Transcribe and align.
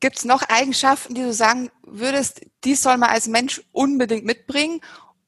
Gibt 0.00 0.16
es 0.16 0.24
noch 0.24 0.42
Eigenschaften, 0.48 1.14
die 1.14 1.22
du 1.22 1.32
sagen 1.32 1.70
würdest, 1.86 2.40
die 2.64 2.74
soll 2.74 2.96
man 2.96 3.10
als 3.10 3.28
Mensch 3.28 3.60
unbedingt 3.72 4.24
mitbringen? 4.24 4.80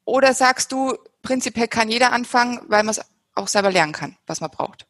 Oder 0.04 0.32
sagst 0.34 0.72
du, 0.72 0.96
prinzipiell 1.22 1.68
kann 1.68 1.90
jeder 1.90 2.12
anfangen, 2.12 2.60
weil 2.68 2.82
man 2.82 2.90
es 2.90 3.00
auch 3.34 3.48
selber 3.48 3.70
lernen 3.70 3.92
kann, 3.92 4.16
was 4.26 4.40
man 4.40 4.50
braucht? 4.50 4.86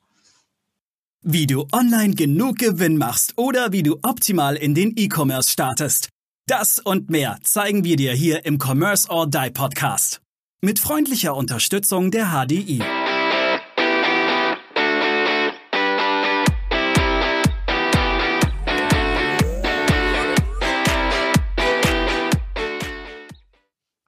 Wie 1.20 1.46
du 1.46 1.66
online 1.72 2.14
genug 2.14 2.58
Gewinn 2.58 2.96
machst 2.96 3.34
oder 3.36 3.72
wie 3.72 3.82
du 3.82 3.98
optimal 4.02 4.56
in 4.56 4.74
den 4.74 4.92
E-Commerce 4.96 5.50
startest. 5.50 6.08
Das 6.46 6.78
und 6.80 7.10
mehr 7.10 7.38
zeigen 7.42 7.84
wir 7.84 7.96
dir 7.96 8.12
hier 8.12 8.44
im 8.44 8.58
Commerce 8.58 9.08
or 9.08 9.28
Die 9.28 9.50
Podcast. 9.50 10.20
Mit 10.60 10.78
freundlicher 10.78 11.36
Unterstützung 11.36 12.10
der 12.10 12.32
HDI. 12.32 12.82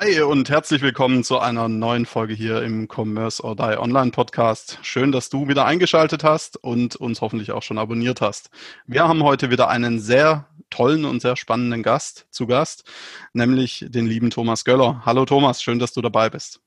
Hey 0.06 0.20
und 0.20 0.50
herzlich 0.50 0.82
willkommen 0.82 1.24
zu 1.24 1.38
einer 1.38 1.66
neuen 1.66 2.04
Folge 2.04 2.34
hier 2.34 2.62
im 2.62 2.88
Commerce 2.94 3.42
or 3.42 3.56
Die 3.56 3.78
Online 3.78 4.10
Podcast. 4.10 4.78
Schön, 4.82 5.12
dass 5.12 5.30
du 5.30 5.48
wieder 5.48 5.64
eingeschaltet 5.64 6.22
hast 6.22 6.62
und 6.62 6.94
uns 6.94 7.22
hoffentlich 7.22 7.52
auch 7.52 7.62
schon 7.62 7.78
abonniert 7.78 8.20
hast. 8.20 8.50
Wir 8.86 9.08
haben 9.08 9.22
heute 9.22 9.48
wieder 9.50 9.68
einen 9.68 10.00
sehr 10.00 10.46
tollen 10.68 11.06
und 11.06 11.22
sehr 11.22 11.36
spannenden 11.36 11.82
Gast 11.82 12.26
zu 12.30 12.46
Gast, 12.46 12.84
nämlich 13.32 13.86
den 13.88 14.04
lieben 14.04 14.28
Thomas 14.28 14.66
Göller. 14.66 15.00
Hallo 15.06 15.24
Thomas, 15.24 15.62
schön, 15.62 15.78
dass 15.78 15.94
du 15.94 16.02
dabei 16.02 16.28
bist. 16.28 16.60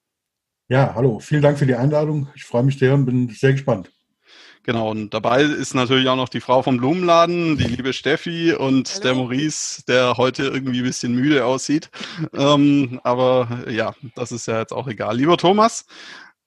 Ja, 0.68 0.96
hallo, 0.96 1.20
vielen 1.20 1.44
Dank 1.44 1.60
für 1.60 1.68
die 1.68 1.76
Einladung. 1.76 2.30
Ich 2.34 2.44
freue 2.44 2.64
mich 2.64 2.80
sehr 2.80 2.96
und 2.96 3.06
bin 3.06 3.30
sehr 3.30 3.52
gespannt. 3.52 3.92
Genau, 4.68 4.92
und 4.92 5.14
dabei 5.14 5.44
ist 5.44 5.76
natürlich 5.76 6.10
auch 6.10 6.18
noch 6.18 6.28
die 6.28 6.42
Frau 6.42 6.62
vom 6.62 6.76
Blumenladen, 6.76 7.58
die 7.58 7.64
liebe 7.64 7.94
Steffi 7.94 8.54
und 8.54 8.90
Hallo. 8.90 9.02
der 9.02 9.16
Maurice, 9.16 9.86
der 9.88 10.18
heute 10.18 10.44
irgendwie 10.44 10.80
ein 10.80 10.84
bisschen 10.84 11.16
müde 11.16 11.46
aussieht. 11.46 11.90
Ähm, 12.34 13.00
aber 13.02 13.64
ja, 13.70 13.96
das 14.16 14.34
ist 14.34 14.46
ja 14.46 14.60
jetzt 14.60 14.74
auch 14.74 14.90
egal. 14.90 15.16
Lieber 15.16 15.38
Thomas, 15.38 15.86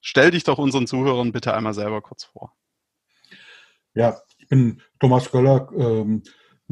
stell 0.01 0.29
dich 0.29 0.43
doch 0.43 0.59
unseren 0.59 0.85
Zuhörern 0.85 1.31
bitte 1.31 1.55
einmal 1.55 1.73
selber 1.73 2.03
kurz 2.03 2.25
vor. 2.25 2.53
Ja, 3.95 4.21
ich 4.37 4.47
bin 4.47 4.83
Thomas 4.99 5.31
Göller, 5.31 5.67
ähm, 5.75 6.21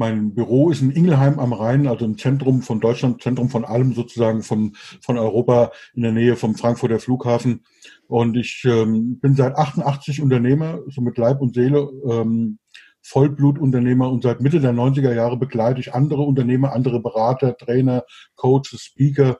mein 0.00 0.34
Büro 0.34 0.70
ist 0.70 0.80
in 0.80 0.90
Ingelheim 0.90 1.38
am 1.38 1.52
Rhein, 1.52 1.86
also 1.86 2.06
im 2.06 2.16
Zentrum 2.16 2.62
von 2.62 2.80
Deutschland, 2.80 3.22
Zentrum 3.22 3.50
von 3.50 3.66
allem 3.66 3.92
sozusagen 3.92 4.42
von, 4.42 4.72
von 5.02 5.18
Europa, 5.18 5.72
in 5.94 6.02
der 6.02 6.12
Nähe 6.12 6.36
vom 6.36 6.54
Frankfurter 6.54 6.98
Flughafen. 6.98 7.66
Und 8.08 8.34
ich 8.38 8.62
ähm, 8.64 9.20
bin 9.20 9.34
seit 9.36 9.56
88 9.56 10.22
Unternehmer, 10.22 10.80
so 10.88 11.02
mit 11.02 11.18
Leib 11.18 11.42
und 11.42 11.54
Seele, 11.54 11.86
ähm, 12.10 12.58
Vollblutunternehmer 13.02 14.10
und 14.10 14.22
seit 14.22 14.40
Mitte 14.40 14.60
der 14.60 14.72
90er 14.72 15.12
Jahre 15.12 15.36
begleite 15.36 15.80
ich 15.80 15.92
andere 15.92 16.22
Unternehmer, 16.22 16.72
andere 16.72 17.00
Berater, 17.00 17.54
Trainer, 17.58 18.04
Coaches, 18.36 18.80
Speaker, 18.80 19.38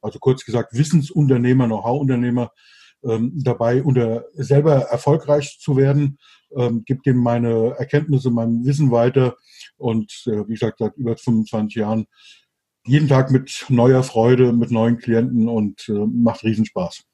also 0.00 0.18
kurz 0.18 0.44
gesagt 0.44 0.72
Wissensunternehmer, 0.72 1.66
Know-how-Unternehmer 1.66 2.50
ähm, 3.04 3.32
dabei, 3.36 3.84
unter 3.84 4.24
selber 4.32 4.74
erfolgreich 4.90 5.58
zu 5.60 5.76
werden, 5.76 6.18
ähm, 6.56 6.82
gebe 6.84 7.00
denen 7.02 7.22
meine 7.22 7.76
Erkenntnisse, 7.78 8.30
mein 8.30 8.64
Wissen 8.64 8.90
weiter 8.90 9.36
und 9.80 10.24
äh, 10.26 10.46
wie 10.46 10.54
gesagt, 10.54 10.78
seit 10.78 10.96
über 10.96 11.16
25 11.16 11.76
Jahren 11.76 12.06
jeden 12.86 13.08
Tag 13.08 13.30
mit 13.30 13.66
neuer 13.68 14.02
Freude, 14.02 14.52
mit 14.52 14.70
neuen 14.70 14.98
Klienten 14.98 15.48
und 15.48 15.88
äh, 15.88 15.92
macht 15.92 16.44
Riesenspaß. 16.44 17.04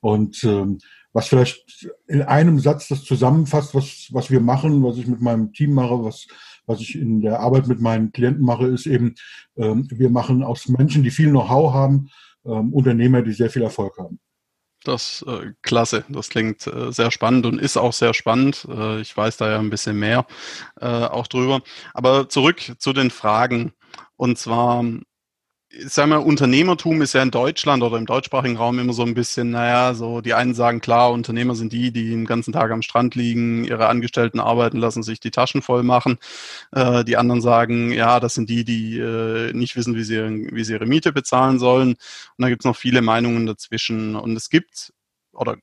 Und 0.00 0.42
ähm, 0.44 0.78
was 1.12 1.28
vielleicht 1.28 1.88
in 2.08 2.22
einem 2.22 2.58
Satz 2.58 2.88
das 2.88 3.04
zusammenfasst, 3.04 3.74
was, 3.74 4.08
was 4.12 4.30
wir 4.30 4.40
machen, 4.40 4.82
was 4.82 4.96
ich 4.96 5.06
mit 5.06 5.20
meinem 5.20 5.52
Team 5.52 5.74
mache, 5.74 6.02
was, 6.02 6.26
was 6.66 6.80
ich 6.80 6.98
in 6.98 7.20
der 7.20 7.40
Arbeit 7.40 7.68
mit 7.68 7.80
meinen 7.80 8.12
Klienten 8.12 8.44
mache, 8.44 8.66
ist 8.66 8.86
eben, 8.86 9.14
ähm, 9.56 9.86
wir 9.90 10.10
machen 10.10 10.42
aus 10.42 10.68
Menschen, 10.68 11.02
die 11.02 11.10
viel 11.10 11.30
Know-how 11.30 11.72
haben, 11.72 12.08
ähm, 12.44 12.72
Unternehmer, 12.72 13.22
die 13.22 13.32
sehr 13.32 13.50
viel 13.50 13.62
Erfolg 13.62 13.98
haben. 13.98 14.18
Das 14.84 15.24
äh, 15.28 15.52
klasse, 15.62 16.04
das 16.08 16.28
klingt 16.28 16.66
äh, 16.66 16.92
sehr 16.92 17.10
spannend 17.10 17.46
und 17.46 17.60
ist 17.60 17.76
auch 17.76 17.92
sehr 17.92 18.14
spannend. 18.14 18.66
Äh, 18.68 19.00
ich 19.00 19.16
weiß 19.16 19.36
da 19.36 19.50
ja 19.50 19.58
ein 19.58 19.70
bisschen 19.70 19.98
mehr 19.98 20.26
äh, 20.80 20.86
auch 20.86 21.26
drüber. 21.26 21.62
Aber 21.94 22.28
zurück 22.28 22.60
zu 22.78 22.92
den 22.92 23.10
Fragen. 23.10 23.72
Und 24.16 24.38
zwar 24.38 24.84
sagen 25.80 26.10
wir, 26.10 26.24
Unternehmertum 26.24 27.00
ist 27.02 27.14
ja 27.14 27.22
in 27.22 27.30
Deutschland 27.30 27.82
oder 27.82 27.96
im 27.96 28.06
deutschsprachigen 28.06 28.56
Raum 28.56 28.78
immer 28.78 28.92
so 28.92 29.02
ein 29.02 29.14
bisschen, 29.14 29.50
naja, 29.50 29.94
so 29.94 30.20
die 30.20 30.34
einen 30.34 30.54
sagen, 30.54 30.80
klar, 30.80 31.12
Unternehmer 31.12 31.54
sind 31.54 31.72
die, 31.72 31.92
die 31.92 32.10
den 32.10 32.26
ganzen 32.26 32.52
Tag 32.52 32.70
am 32.70 32.82
Strand 32.82 33.14
liegen, 33.14 33.64
ihre 33.64 33.88
Angestellten 33.88 34.40
arbeiten 34.40 34.78
lassen, 34.78 35.02
sich 35.02 35.20
die 35.20 35.30
Taschen 35.30 35.62
voll 35.62 35.82
machen. 35.82 36.18
Äh, 36.72 37.04
die 37.04 37.16
anderen 37.16 37.40
sagen, 37.40 37.92
ja, 37.92 38.20
das 38.20 38.34
sind 38.34 38.50
die, 38.50 38.64
die 38.64 38.98
äh, 38.98 39.52
nicht 39.52 39.76
wissen, 39.76 39.96
wie 39.96 40.04
sie, 40.04 40.48
wie 40.52 40.64
sie 40.64 40.74
ihre 40.74 40.86
Miete 40.86 41.12
bezahlen 41.12 41.58
sollen. 41.58 41.90
Und 41.90 41.98
da 42.38 42.48
gibt 42.48 42.62
es 42.62 42.66
noch 42.66 42.76
viele 42.76 43.02
Meinungen 43.02 43.46
dazwischen. 43.46 44.14
Und 44.16 44.36
es 44.36 44.50
gibt, 44.50 44.92
oder 45.32 45.56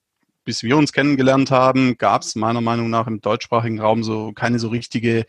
bis 0.43 0.63
wir 0.63 0.77
uns 0.77 0.93
kennengelernt 0.93 1.51
haben, 1.51 1.97
gab 1.97 2.23
es 2.23 2.35
meiner 2.35 2.61
Meinung 2.61 2.89
nach 2.89 3.05
im 3.05 3.21
deutschsprachigen 3.21 3.79
Raum 3.79 4.03
so 4.03 4.31
keine 4.33 4.57
so 4.57 4.69
richtige 4.69 5.25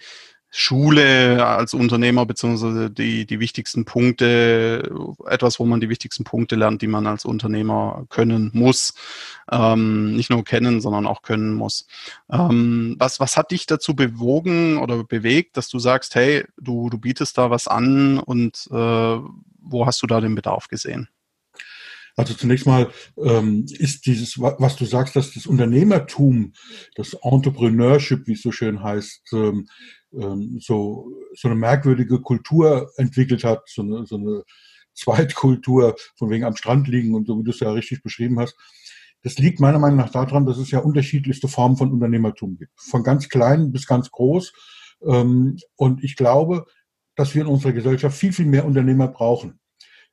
Schule 0.50 1.47
als 1.47 1.75
Unternehmer 1.75 2.27
beziehungsweise 2.27 2.91
die, 2.91 3.25
die 3.25 3.38
wichtigsten 3.38 3.84
Punkte, 3.84 4.91
etwas, 5.27 5.61
wo 5.61 5.65
man 5.65 5.81
die 5.81 5.88
wichtigsten 5.88 6.25
Punkte 6.25 6.56
lernt, 6.56 6.83
die 6.83 6.88
man 6.88 7.06
als 7.06 7.25
Unternehmer 7.25 8.05
können 8.09 8.50
muss. 8.53 8.94
Ähm, 9.50 10.16
nicht 10.16 10.31
nur 10.31 10.44
kennen, 10.44 10.81
sondern 10.81 11.06
auch 11.06 11.22
können 11.22 11.55
muss. 11.55 11.87
Ähm, 12.31 12.97
was, 12.99 13.21
was 13.21 13.37
hat 13.37 13.53
dich 13.53 13.66
dazu 13.66 13.94
bewogen 13.94 14.78
oder 14.78 15.05
bewegt, 15.05 15.56
dass 15.56 15.69
du 15.69 15.78
sagst, 15.78 16.15
hey, 16.16 16.44
du, 16.59 16.91
du 16.91 16.99
bietest 16.99 17.38
da 17.38 17.50
was 17.50 17.69
an 17.69 18.19
und 18.19 18.69
äh, 18.71 18.75
wo 18.75 19.87
hast 19.87 20.03
du 20.03 20.06
da 20.06 20.21
den 20.21 20.34
Bedarf 20.34 20.69
gesehen? 20.69 21.09
Also 22.17 22.34
zunächst 22.34 22.67
mal 22.67 22.91
ähm, 23.17 23.67
ist 23.71 24.05
dieses, 24.06 24.38
was 24.38 24.77
du 24.77 24.84
sagst, 24.84 25.17
dass 25.17 25.32
das 25.32 25.47
Unternehmertum, 25.47 26.53
das 26.94 27.15
Entrepreneurship, 27.15 28.27
wie 28.27 28.32
es 28.32 28.43
so 28.43 28.53
schön 28.53 28.82
heißt, 28.82 29.32
ähm, 29.32 29.69
so, 30.12 31.12
so 31.34 31.48
eine 31.48 31.54
merkwürdige 31.54 32.21
Kultur 32.21 32.91
entwickelt 32.97 33.44
hat, 33.44 33.62
so 33.66 33.82
eine, 33.82 34.06
so 34.06 34.16
eine 34.16 34.43
Zweitkultur, 34.94 35.97
von 36.16 36.31
wegen 36.31 36.44
am 36.44 36.56
Strand 36.56 36.88
liegen 36.88 37.15
und 37.15 37.26
so, 37.26 37.38
wie 37.38 37.44
du 37.44 37.50
es 37.50 37.60
ja 37.60 37.71
richtig 37.71 38.03
beschrieben 38.03 38.38
hast. 38.41 38.56
Das 39.22 39.38
liegt 39.38 39.60
meiner 39.60 39.78
Meinung 39.78 39.99
nach 39.99 40.10
daran, 40.10 40.47
dass 40.47 40.59
es 40.59 40.70
ja 40.70 40.78
unterschiedlichste 40.81 41.49
Formen 41.49 41.76
von 41.76 41.93
Unternehmertum 41.93 42.56
gibt. 42.56 42.72
Von 42.81 43.04
ganz 43.04 43.28
klein 43.28 43.70
bis 43.70 43.87
ganz 43.87 44.10
groß. 44.10 44.53
Ähm, 45.06 45.59
und 45.76 46.03
ich 46.03 46.16
glaube, 46.16 46.66
dass 47.16 47.34
wir 47.34 47.43
in 47.43 47.49
unserer 47.49 47.72
Gesellschaft 47.72 48.16
viel, 48.16 48.32
viel 48.32 48.47
mehr 48.47 48.65
Unternehmer 48.65 49.09
brauchen. 49.09 49.60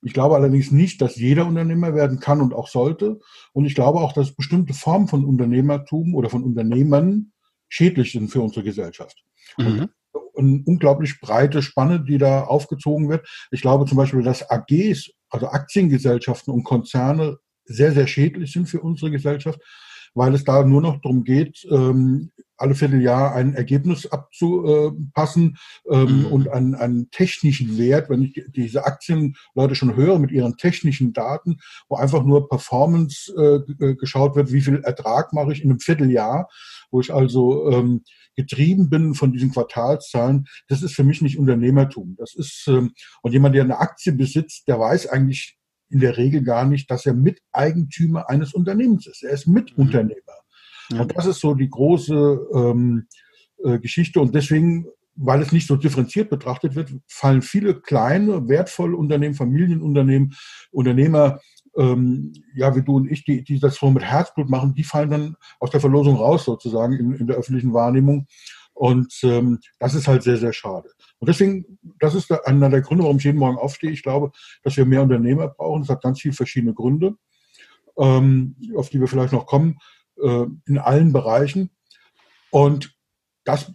Ich 0.01 0.13
glaube 0.13 0.35
allerdings 0.35 0.71
nicht, 0.71 1.01
dass 1.01 1.15
jeder 1.15 1.47
Unternehmer 1.47 1.95
werden 1.95 2.19
kann 2.19 2.41
und 2.41 2.53
auch 2.53 2.67
sollte. 2.67 3.19
Und 3.53 3.65
ich 3.65 3.75
glaube 3.75 3.99
auch, 3.99 4.13
dass 4.13 4.35
bestimmte 4.35 4.73
Formen 4.73 5.07
von 5.07 5.25
Unternehmertum 5.25 6.13
oder 6.13 6.29
von 6.29 6.43
Unternehmen 6.43 7.33
schädlich 7.69 8.11
sind 8.11 8.29
für 8.29 8.41
unsere 8.41 8.63
Gesellschaft. 8.63 9.26
Mhm. 9.57 9.89
eine 10.37 10.63
unglaublich 10.65 11.19
breite 11.19 11.61
Spanne, 11.61 12.03
die 12.03 12.17
da 12.17 12.43
aufgezogen 12.43 13.09
wird. 13.09 13.27
Ich 13.51 13.61
glaube 13.61 13.85
zum 13.85 13.97
Beispiel, 13.97 14.23
dass 14.23 14.49
AGs, 14.49 15.11
also 15.29 15.47
Aktiengesellschaften 15.47 16.53
und 16.53 16.63
Konzerne 16.63 17.37
sehr, 17.65 17.91
sehr 17.91 18.07
schädlich 18.07 18.51
sind 18.51 18.67
für 18.67 18.81
unsere 18.81 19.11
Gesellschaft, 19.11 19.59
weil 20.13 20.33
es 20.33 20.43
da 20.43 20.63
nur 20.63 20.81
noch 20.81 21.01
darum 21.01 21.23
geht, 21.23 21.67
ähm, 21.69 22.31
alle 22.57 22.75
Vierteljahr 22.75 23.35
ein 23.35 23.53
Ergebnis 23.53 24.07
abzupassen 24.07 25.57
ähm, 25.89 26.19
mhm. 26.19 26.25
und 26.25 26.49
einen, 26.49 26.75
einen 26.75 27.11
technischen 27.11 27.77
Wert, 27.77 28.09
wenn 28.09 28.23
ich 28.23 28.43
diese 28.47 28.85
Aktienleute 28.85 29.75
schon 29.75 29.95
höre 29.95 30.17
mit 30.19 30.31
ihren 30.31 30.57
technischen 30.57 31.13
Daten, 31.13 31.59
wo 31.87 31.97
einfach 31.97 32.23
nur 32.23 32.49
Performance 32.49 33.31
äh, 33.79 33.95
geschaut 33.95 34.35
wird, 34.35 34.51
wie 34.51 34.61
viel 34.61 34.81
Ertrag 34.81 35.33
mache 35.33 35.53
ich 35.53 35.63
in 35.63 35.69
einem 35.69 35.79
Vierteljahr, 35.79 36.49
wo 36.91 37.01
ich 37.01 37.13
also 37.13 37.69
ähm, 37.71 38.03
getrieben 38.35 38.89
bin 38.89 39.13
von 39.13 39.33
diesen 39.33 39.51
Quartalszahlen, 39.51 40.45
das 40.67 40.83
ist 40.83 40.95
für 40.95 41.03
mich 41.03 41.21
nicht 41.21 41.37
Unternehmertum. 41.37 42.15
Das 42.17 42.35
ist, 42.35 42.65
ähm, 42.67 42.93
und 43.21 43.33
jemand, 43.33 43.55
der 43.55 43.63
eine 43.63 43.79
Aktie 43.79 44.13
besitzt, 44.13 44.67
der 44.67 44.79
weiß 44.79 45.07
eigentlich 45.07 45.57
in 45.89 45.99
der 45.99 46.17
Regel 46.17 46.43
gar 46.43 46.65
nicht, 46.65 46.91
dass 46.91 47.05
er 47.05 47.13
Miteigentümer 47.13 48.29
eines 48.29 48.53
Unternehmens 48.53 49.07
ist. 49.07 49.23
Er 49.23 49.31
ist 49.31 49.47
Mitunternehmer. 49.47 50.17
Mhm. 50.91 51.01
Und 51.01 51.17
das 51.17 51.25
ist 51.25 51.39
so 51.39 51.53
die 51.53 51.69
große 51.69 52.39
ähm, 52.53 53.07
äh, 53.63 53.79
Geschichte. 53.79 54.19
Und 54.19 54.35
deswegen, 54.35 54.85
weil 55.15 55.41
es 55.41 55.51
nicht 55.51 55.67
so 55.67 55.75
differenziert 55.75 56.29
betrachtet 56.29 56.75
wird, 56.75 56.93
fallen 57.07 57.41
viele 57.41 57.79
kleine, 57.79 58.47
wertvolle 58.47 58.97
Unternehmen, 58.97 59.35
Familienunternehmen, 59.35 60.35
Unternehmer 60.71 61.39
ähm, 61.77 62.33
ja, 62.55 62.75
wie 62.75 62.81
du 62.81 62.97
und 62.97 63.11
ich, 63.11 63.23
die, 63.23 63.43
die 63.43 63.59
das 63.59 63.75
so 63.75 63.89
mit 63.91 64.03
Herzblut 64.03 64.49
machen, 64.49 64.73
die 64.73 64.83
fallen 64.83 65.09
dann 65.09 65.35
aus 65.59 65.69
der 65.69 65.79
Verlosung 65.79 66.15
raus 66.15 66.45
sozusagen 66.45 66.93
in, 66.93 67.13
in 67.13 67.27
der 67.27 67.37
öffentlichen 67.37 67.73
Wahrnehmung. 67.73 68.27
Und 68.73 69.13
ähm, 69.23 69.59
das 69.79 69.95
ist 69.95 70.07
halt 70.07 70.23
sehr, 70.23 70.37
sehr 70.37 70.53
schade. 70.53 70.89
Und 71.19 71.27
deswegen, 71.27 71.79
das 71.99 72.13
ist 72.13 72.31
einer 72.45 72.69
der 72.69 72.81
Gründe, 72.81 73.03
warum 73.03 73.17
ich 73.17 73.23
jeden 73.23 73.39
Morgen 73.39 73.57
aufstehe. 73.57 73.91
Ich 73.91 74.03
glaube, 74.03 74.31
dass 74.63 74.77
wir 74.77 74.85
mehr 74.85 75.01
Unternehmer 75.01 75.47
brauchen. 75.47 75.81
Das 75.81 75.89
hat 75.89 76.03
ganz 76.03 76.21
viele 76.21 76.35
verschiedene 76.35 76.73
Gründe, 76.73 77.15
ähm, 77.97 78.55
auf 78.75 78.89
die 78.89 78.99
wir 78.99 79.07
vielleicht 79.07 79.33
noch 79.33 79.47
kommen, 79.47 79.77
äh, 80.21 80.45
in 80.65 80.77
allen 80.77 81.11
Bereichen. 81.11 81.71
Und 82.51 82.95
das 83.45 83.73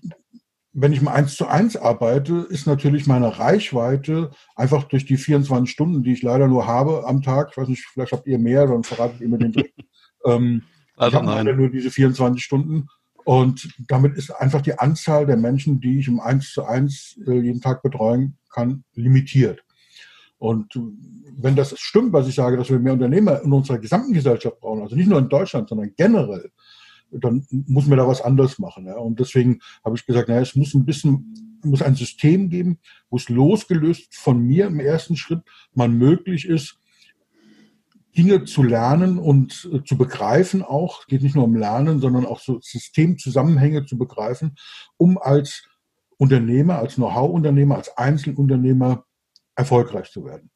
wenn 0.74 0.92
ich 0.92 1.00
im 1.00 1.08
1 1.08 1.36
zu 1.36 1.46
1 1.46 1.76
arbeite, 1.76 2.46
ist 2.48 2.66
natürlich 2.66 3.06
meine 3.06 3.38
Reichweite 3.38 4.30
einfach 4.56 4.84
durch 4.84 5.04
die 5.04 5.18
24 5.18 5.70
Stunden, 5.70 6.02
die 6.02 6.12
ich 6.12 6.22
leider 6.22 6.48
nur 6.48 6.66
habe 6.66 7.06
am 7.06 7.22
Tag, 7.22 7.48
ich 7.50 7.56
weiß 7.56 7.68
nicht, 7.68 7.84
vielleicht 7.92 8.12
habt 8.12 8.26
ihr 8.26 8.38
mehr, 8.38 8.66
dann 8.66 8.82
verratet 8.82 9.20
ihr 9.20 9.28
mir 9.28 9.38
den 9.38 9.52
Trick. 9.52 9.74
ähm, 10.24 10.62
also 10.96 11.16
ich 11.16 11.22
habe 11.22 11.34
leider 11.34 11.52
nur 11.54 11.68
diese 11.68 11.90
24 11.90 12.42
Stunden. 12.42 12.88
Und 13.24 13.68
damit 13.86 14.16
ist 14.16 14.30
einfach 14.30 14.62
die 14.62 14.78
Anzahl 14.78 15.26
der 15.26 15.36
Menschen, 15.36 15.80
die 15.80 16.00
ich 16.00 16.08
im 16.08 16.20
1 16.20 16.52
zu 16.52 16.64
1 16.64 17.20
äh, 17.26 17.40
jeden 17.40 17.60
Tag 17.60 17.82
betreuen 17.82 18.38
kann, 18.50 18.84
limitiert. 18.94 19.62
Und 20.38 20.76
wenn 21.36 21.54
das 21.54 21.78
stimmt, 21.78 22.12
was 22.12 22.26
ich 22.26 22.34
sage, 22.34 22.56
dass 22.56 22.68
wir 22.68 22.78
mehr 22.78 22.94
Unternehmer 22.94 23.40
in 23.42 23.52
unserer 23.52 23.78
gesamten 23.78 24.12
Gesellschaft 24.12 24.58
brauchen, 24.58 24.82
also 24.82 24.96
nicht 24.96 25.08
nur 25.08 25.20
in 25.20 25.28
Deutschland, 25.28 25.68
sondern 25.68 25.92
generell, 25.96 26.50
dann 27.12 27.46
muss 27.50 27.86
man 27.86 27.98
da 27.98 28.06
was 28.06 28.20
anderes 28.20 28.58
machen. 28.58 28.86
Ja. 28.86 28.96
Und 28.96 29.20
deswegen 29.20 29.60
habe 29.84 29.96
ich 29.96 30.06
gesagt, 30.06 30.28
naja, 30.28 30.40
es 30.40 30.54
muss 30.54 30.74
ein 30.74 30.84
bisschen, 30.84 31.60
muss 31.62 31.82
ein 31.82 31.94
System 31.94 32.48
geben, 32.48 32.78
wo 33.10 33.16
es 33.16 33.28
losgelöst 33.28 34.14
von 34.16 34.40
mir 34.40 34.66
im 34.66 34.80
ersten 34.80 35.16
Schritt 35.16 35.40
mal 35.74 35.88
möglich 35.88 36.46
ist, 36.46 36.78
Dinge 38.16 38.44
zu 38.44 38.62
lernen 38.62 39.18
und 39.18 39.68
äh, 39.72 39.82
zu 39.84 39.96
begreifen 39.96 40.62
auch. 40.62 41.00
Es 41.00 41.06
geht 41.06 41.22
nicht 41.22 41.34
nur 41.34 41.44
um 41.44 41.56
Lernen, 41.56 42.00
sondern 42.00 42.26
auch 42.26 42.40
so 42.40 42.60
Systemzusammenhänge 42.60 43.86
zu 43.86 43.96
begreifen, 43.96 44.56
um 44.98 45.16
als 45.16 45.64
Unternehmer, 46.18 46.78
als 46.78 46.96
Know-how-Unternehmer, 46.96 47.76
als 47.76 47.96
Einzelunternehmer 47.96 49.04
erfolgreich 49.56 50.10
zu 50.10 50.24
werden. 50.24 50.50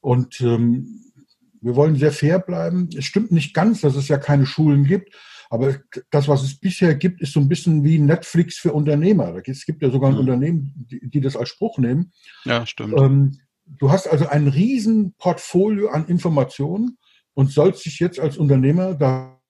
Und 0.00 0.40
ähm, 0.40 1.12
wir 1.60 1.76
wollen 1.76 1.96
sehr 1.96 2.12
fair 2.12 2.38
bleiben. 2.38 2.88
Es 2.96 3.04
stimmt 3.04 3.30
nicht 3.30 3.54
ganz, 3.54 3.82
dass 3.82 3.94
es 3.94 4.08
ja 4.08 4.18
keine 4.18 4.46
Schulen 4.46 4.84
gibt. 4.84 5.14
Aber 5.52 5.76
das, 6.10 6.28
was 6.28 6.42
es 6.42 6.58
bisher 6.58 6.94
gibt, 6.94 7.20
ist 7.20 7.34
so 7.34 7.40
ein 7.40 7.46
bisschen 7.46 7.84
wie 7.84 7.98
Netflix 7.98 8.56
für 8.56 8.72
Unternehmer. 8.72 9.36
Es 9.44 9.66
gibt 9.66 9.82
ja 9.82 9.90
sogar 9.90 10.08
ein 10.08 10.14
mhm. 10.14 10.20
Unternehmen, 10.20 10.86
die, 10.90 11.10
die, 11.10 11.20
das 11.20 11.36
als 11.36 11.50
Spruch 11.50 11.76
nehmen. 11.76 12.10
Ja, 12.46 12.64
stimmt. 12.64 12.94
Ähm, 12.96 13.38
du 13.66 13.90
hast 13.90 14.06
also 14.06 14.26
ein 14.26 14.48
riesen 14.48 15.12
Portfolio 15.18 15.90
an 15.90 16.06
Informationen 16.06 16.96
und 17.34 17.50
sollst 17.50 17.84
dich 17.84 18.00
jetzt 18.00 18.18
als 18.18 18.38
Unternehmer 18.38 18.94
da 18.94 19.42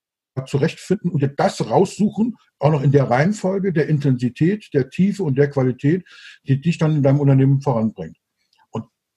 zurechtfinden 0.45 1.09
und 1.09 1.23
dir 1.23 1.29
das 1.29 1.65
raussuchen, 1.71 2.37
auch 2.59 2.73
noch 2.73 2.83
in 2.83 2.91
der 2.91 3.09
Reihenfolge, 3.09 3.73
der 3.73 3.87
Intensität, 3.87 4.71
der 4.75 4.91
Tiefe 4.91 5.23
und 5.23 5.39
der 5.39 5.51
Qualität, 5.51 6.05
die 6.49 6.61
dich 6.61 6.79
dann 6.79 6.97
in 6.97 7.05
deinem 7.05 7.21
Unternehmen 7.21 7.61
voranbringt 7.61 8.17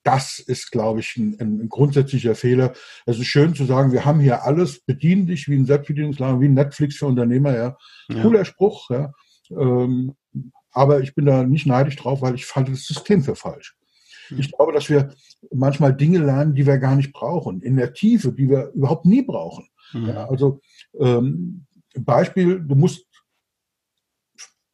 das 0.05 0.37
ist, 0.37 0.71
glaube 0.71 0.99
ich, 0.99 1.17
ein, 1.17 1.35
ein, 1.39 1.67
grundsätzlicher 1.67 2.35
Fehler. 2.35 2.73
Es 3.07 3.17
ist 3.17 3.25
schön 3.25 3.55
zu 3.55 3.65
sagen, 3.65 3.91
wir 3.91 4.05
haben 4.05 4.19
hier 4.19 4.43
alles, 4.43 4.79
bedien 4.79 5.25
dich 5.25 5.49
wie 5.49 5.55
ein 5.55 5.65
Selbstbedienungsladen, 5.65 6.39
wie 6.39 6.45
ein 6.45 6.53
Netflix 6.53 6.97
für 6.97 7.07
Unternehmer, 7.07 7.55
ja. 7.55 7.77
ja. 8.09 8.21
Cooler 8.21 8.45
Spruch, 8.45 8.89
ja. 8.91 9.11
Ähm, 9.49 10.13
aber 10.71 11.01
ich 11.01 11.15
bin 11.15 11.25
da 11.25 11.43
nicht 11.43 11.65
neidisch 11.65 11.95
drauf, 11.95 12.21
weil 12.21 12.35
ich 12.35 12.55
halte 12.55 12.71
das 12.71 12.85
System 12.85 13.23
für 13.23 13.35
falsch. 13.35 13.75
Mhm. 14.29 14.39
Ich 14.39 14.51
glaube, 14.51 14.73
dass 14.73 14.89
wir 14.89 15.11
manchmal 15.51 15.95
Dinge 15.95 16.19
lernen, 16.19 16.53
die 16.53 16.67
wir 16.67 16.77
gar 16.77 16.95
nicht 16.95 17.11
brauchen, 17.11 17.61
in 17.61 17.75
der 17.75 17.93
Tiefe, 17.93 18.31
die 18.31 18.47
wir 18.47 18.71
überhaupt 18.75 19.05
nie 19.05 19.23
brauchen. 19.23 19.67
Mhm. 19.91 20.07
Ja, 20.07 20.29
also 20.29 20.61
ähm, 20.99 21.65
Beispiel, 21.97 22.59
du 22.59 22.75
musst 22.75 23.05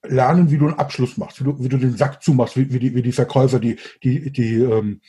lernen, 0.04 0.50
wie 0.52 0.58
du 0.58 0.68
einen 0.68 0.80
Abschluss 0.80 1.18
machst, 1.18 1.40
wie 1.40 1.44
du, 1.44 1.64
wie 1.64 1.70
du 1.70 1.78
den 1.78 1.96
Sack 1.96 2.24
zumachst, 2.24 2.58
wie, 2.58 2.72
wie, 2.72 2.80
die, 2.80 2.96
wie 2.96 3.02
die 3.02 3.12
Verkäufer, 3.12 3.60
die, 3.60 3.78
die, 4.04 4.32
die 4.32 4.56
ähm, 4.56 5.02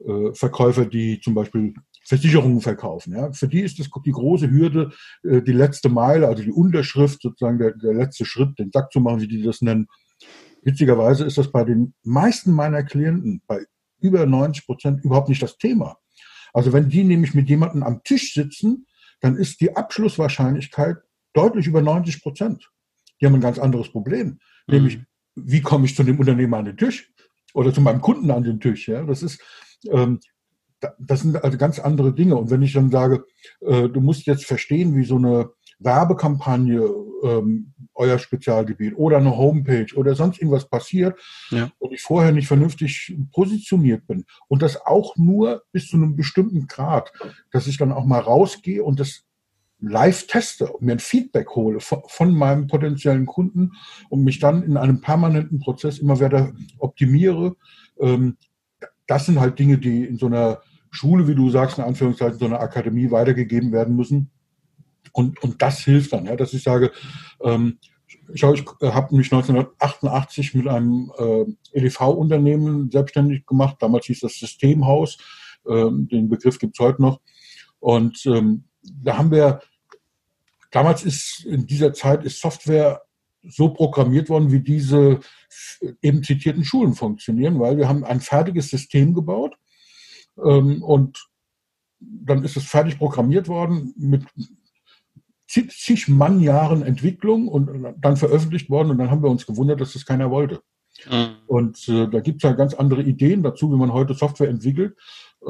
äh, 0.00 0.34
Verkäufer, 0.34 0.84
die 0.84 1.20
zum 1.20 1.34
Beispiel 1.34 1.74
Versicherungen 2.04 2.60
verkaufen. 2.60 3.14
Ja. 3.14 3.32
Für 3.32 3.48
die 3.48 3.60
ist 3.60 3.78
das 3.78 3.88
die 4.04 4.10
große 4.10 4.50
Hürde, 4.50 4.92
äh, 5.22 5.42
die 5.42 5.52
letzte 5.52 5.88
Meile, 5.88 6.26
also 6.26 6.42
die 6.42 6.50
Unterschrift, 6.50 7.22
sozusagen 7.22 7.58
der, 7.58 7.72
der 7.72 7.94
letzte 7.94 8.24
Schritt, 8.24 8.58
den 8.58 8.72
Sack 8.72 8.92
zu 8.92 9.00
machen, 9.00 9.20
wie 9.20 9.28
die 9.28 9.42
das 9.42 9.62
nennen. 9.62 9.86
Witzigerweise 10.62 11.24
ist 11.24 11.38
das 11.38 11.50
bei 11.50 11.64
den 11.64 11.94
meisten 12.02 12.52
meiner 12.52 12.82
Klienten, 12.82 13.42
bei 13.46 13.64
über 14.00 14.26
90 14.26 14.66
Prozent, 14.66 15.04
überhaupt 15.04 15.28
nicht 15.28 15.42
das 15.42 15.58
Thema. 15.58 15.98
Also 16.52 16.72
wenn 16.72 16.88
die 16.88 17.04
nämlich 17.04 17.34
mit 17.34 17.48
jemandem 17.48 17.82
am 17.82 18.02
Tisch 18.02 18.34
sitzen, 18.34 18.86
dann 19.20 19.36
ist 19.36 19.60
die 19.60 19.76
Abschlusswahrscheinlichkeit 19.76 20.96
deutlich 21.32 21.66
über 21.66 21.80
90 21.80 22.22
Prozent 22.22 22.68
die 23.22 23.26
haben 23.26 23.34
ein 23.34 23.40
ganz 23.40 23.58
anderes 23.58 23.88
Problem. 23.90 24.26
Mhm. 24.26 24.38
Nämlich, 24.74 25.00
wie 25.36 25.62
komme 25.62 25.86
ich 25.86 25.96
zu 25.96 26.02
dem 26.02 26.18
Unternehmer 26.18 26.58
an 26.58 26.66
den 26.66 26.76
Tisch? 26.76 27.10
Oder 27.54 27.72
zu 27.72 27.80
meinem 27.80 28.00
Kunden 28.00 28.30
an 28.30 28.42
den 28.42 28.60
Tisch? 28.60 28.88
Ja, 28.88 29.04
das 29.04 29.22
ist, 29.22 29.40
ähm, 29.90 30.20
das 30.98 31.20
sind 31.20 31.42
also 31.42 31.56
ganz 31.56 31.78
andere 31.78 32.12
Dinge. 32.12 32.36
Und 32.36 32.50
wenn 32.50 32.62
ich 32.62 32.72
dann 32.72 32.90
sage, 32.90 33.24
äh, 33.60 33.88
du 33.88 34.00
musst 34.00 34.26
jetzt 34.26 34.44
verstehen, 34.44 34.96
wie 34.96 35.04
so 35.04 35.16
eine 35.16 35.50
Werbekampagne 35.78 36.80
ähm, 37.22 37.72
euer 37.94 38.18
Spezialgebiet 38.18 38.94
oder 38.96 39.18
eine 39.18 39.36
Homepage 39.36 39.94
oder 39.94 40.14
sonst 40.14 40.38
irgendwas 40.38 40.68
passiert 40.68 41.18
ja. 41.50 41.70
und 41.78 41.92
ich 41.92 42.00
vorher 42.00 42.32
nicht 42.32 42.48
vernünftig 42.48 43.16
positioniert 43.32 44.06
bin 44.06 44.24
und 44.48 44.62
das 44.62 44.84
auch 44.84 45.16
nur 45.16 45.62
bis 45.72 45.88
zu 45.88 45.96
einem 45.96 46.16
bestimmten 46.16 46.66
Grad, 46.66 47.12
dass 47.50 47.66
ich 47.66 47.76
dann 47.76 47.92
auch 47.92 48.04
mal 48.04 48.20
rausgehe 48.20 48.82
und 48.82 48.98
das 48.98 49.24
live 49.82 50.26
teste 50.26 50.68
und 50.68 50.82
mir 50.82 50.92
ein 50.92 50.98
Feedback 50.98 51.50
hole 51.50 51.80
von, 51.80 52.34
meinem 52.34 52.68
potenziellen 52.68 53.26
Kunden 53.26 53.72
und 54.08 54.22
mich 54.22 54.38
dann 54.38 54.62
in 54.62 54.76
einem 54.76 55.00
permanenten 55.00 55.58
Prozess 55.58 55.98
immer 55.98 56.18
wieder 56.20 56.52
optimiere. 56.78 57.56
Ähm, 58.00 58.36
das 59.06 59.26
sind 59.26 59.40
halt 59.40 59.58
Dinge, 59.58 59.78
die 59.78 60.04
in 60.04 60.16
so 60.16 60.26
einer 60.26 60.62
Schule, 60.90 61.26
wie 61.26 61.34
du 61.34 61.50
sagst, 61.50 61.78
in 61.78 61.84
Anführungszeichen, 61.84 62.38
so 62.38 62.44
einer 62.44 62.60
Akademie 62.60 63.10
weitergegeben 63.10 63.72
werden 63.72 63.96
müssen. 63.96 64.30
Und, 65.12 65.42
und 65.42 65.60
das 65.60 65.80
hilft 65.80 66.12
dann, 66.12 66.26
ja, 66.26 66.36
dass 66.36 66.54
ich 66.54 66.62
sage, 66.62 66.92
ähm, 67.42 67.78
ich 68.32 68.42
äh, 68.42 68.46
habe 68.46 69.16
mich 69.16 69.32
1988 69.32 70.54
mit 70.54 70.68
einem 70.68 71.10
äh, 71.18 71.44
EDV-Unternehmen 71.72 72.90
selbstständig 72.90 73.46
gemacht. 73.46 73.76
Damals 73.80 74.06
hieß 74.06 74.20
das 74.20 74.34
Systemhaus. 74.34 75.18
Ähm, 75.68 76.08
den 76.08 76.28
Begriff 76.28 76.58
gibt's 76.58 76.78
heute 76.78 77.02
noch. 77.02 77.20
Und 77.80 78.24
ähm, 78.26 78.64
da 78.82 79.18
haben 79.18 79.30
wir 79.30 79.60
Damals 80.72 81.04
ist 81.04 81.44
in 81.44 81.66
dieser 81.66 81.92
Zeit 81.92 82.24
ist 82.24 82.40
Software 82.40 83.02
so 83.42 83.68
programmiert 83.68 84.28
worden, 84.28 84.50
wie 84.50 84.60
diese 84.60 85.20
eben 86.00 86.22
zitierten 86.22 86.64
Schulen 86.64 86.94
funktionieren, 86.94 87.60
weil 87.60 87.76
wir 87.76 87.88
haben 87.88 88.04
ein 88.04 88.20
fertiges 88.20 88.70
System 88.70 89.14
gebaut 89.14 89.56
ähm, 90.42 90.82
und 90.82 91.28
dann 92.00 92.42
ist 92.42 92.56
es 92.56 92.64
fertig 92.64 92.98
programmiert 92.98 93.48
worden 93.48 93.94
mit 93.96 94.24
zig 95.46 96.08
Mannjahren 96.08 96.82
Entwicklung 96.82 97.48
und 97.48 97.94
dann 98.00 98.16
veröffentlicht 98.16 98.70
worden 98.70 98.90
und 98.90 98.98
dann 98.98 99.10
haben 99.10 99.22
wir 99.22 99.30
uns 99.30 99.46
gewundert, 99.46 99.80
dass 99.80 99.92
das 99.92 100.06
keiner 100.06 100.30
wollte. 100.30 100.62
Mhm. 101.10 101.36
Und 101.46 101.88
äh, 101.88 102.08
da 102.08 102.20
gibt 102.20 102.42
es 102.42 102.48
ja 102.48 102.54
ganz 102.54 102.72
andere 102.74 103.02
Ideen 103.02 103.42
dazu, 103.42 103.70
wie 103.70 103.76
man 103.76 103.92
heute 103.92 104.14
Software 104.14 104.48
entwickelt 104.48 104.96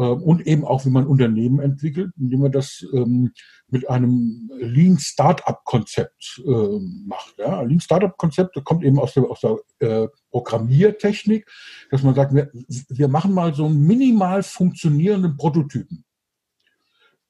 und 0.00 0.46
eben 0.46 0.64
auch, 0.64 0.84
wie 0.86 0.90
man 0.90 1.06
Unternehmen 1.06 1.60
entwickelt, 1.60 2.12
indem 2.18 2.40
man 2.40 2.52
das 2.52 2.84
ähm, 2.94 3.32
mit 3.68 3.88
einem 3.90 4.50
Lean 4.58 4.98
Startup 4.98 5.58
Konzept 5.64 6.42
äh, 6.46 6.78
macht. 7.06 7.34
Ja? 7.38 7.60
Lean 7.62 7.80
Startup 7.80 8.16
Konzept 8.16 8.62
kommt 8.64 8.84
eben 8.84 8.98
aus 8.98 9.14
der, 9.14 9.24
aus 9.24 9.40
der 9.40 9.58
äh, 9.80 10.08
Programmiertechnik, 10.30 11.46
dass 11.90 12.02
man 12.02 12.14
sagt, 12.14 12.34
wir, 12.34 12.50
wir 12.88 13.08
machen 13.08 13.34
mal 13.34 13.54
so 13.54 13.66
einen 13.66 13.86
minimal 13.86 14.42
funktionierenden 14.42 15.36
Prototypen 15.36 16.04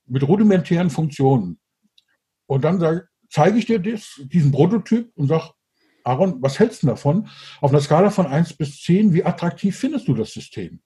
mit 0.07 0.27
rudimentären 0.27 0.91
Funktionen. 0.91 1.59
Und 2.47 2.65
dann 2.65 2.79
sage, 2.79 3.09
zeige 3.31 3.59
ich 3.59 3.67
dir 3.67 3.79
das, 3.79 4.21
diesen 4.25 4.53
Prototyp 4.53 5.11
und 5.17 5.29
sage, 5.29 5.51
Aaron, 6.05 6.43
was 6.43 6.59
hältst 6.59 6.83
du 6.83 6.89
davon? 6.89 7.29
Auf 7.61 7.71
einer 7.71 7.81
Skala 7.81 8.11
von 8.11 8.27
1 8.27 8.55
bis 8.55 8.81
10, 8.83 9.15
wie 9.15 9.25
attraktiv 9.25 9.77
findest 9.77 10.09
du 10.09 10.15
das 10.15 10.33
System? 10.33 10.81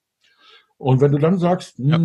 Und 0.77 1.01
wenn 1.01 1.11
du 1.11 1.17
dann 1.17 1.39
sagst, 1.39 1.77
hm, 1.77 1.87
ja. 1.87 1.99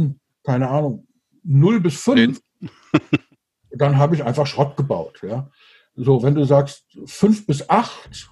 keine 0.44 0.68
Ahnung, 0.68 1.06
0 1.44 1.80
bis 1.80 2.00
5, 2.00 2.40
dann 3.70 3.96
habe 3.98 4.14
ich 4.14 4.24
einfach 4.24 4.46
Schrott 4.46 4.76
gebaut. 4.76 5.20
Ja? 5.22 5.50
So, 5.94 6.22
wenn 6.22 6.34
du 6.34 6.44
sagst 6.44 6.84
5 7.04 7.46
bis 7.46 7.68
8, 7.68 8.28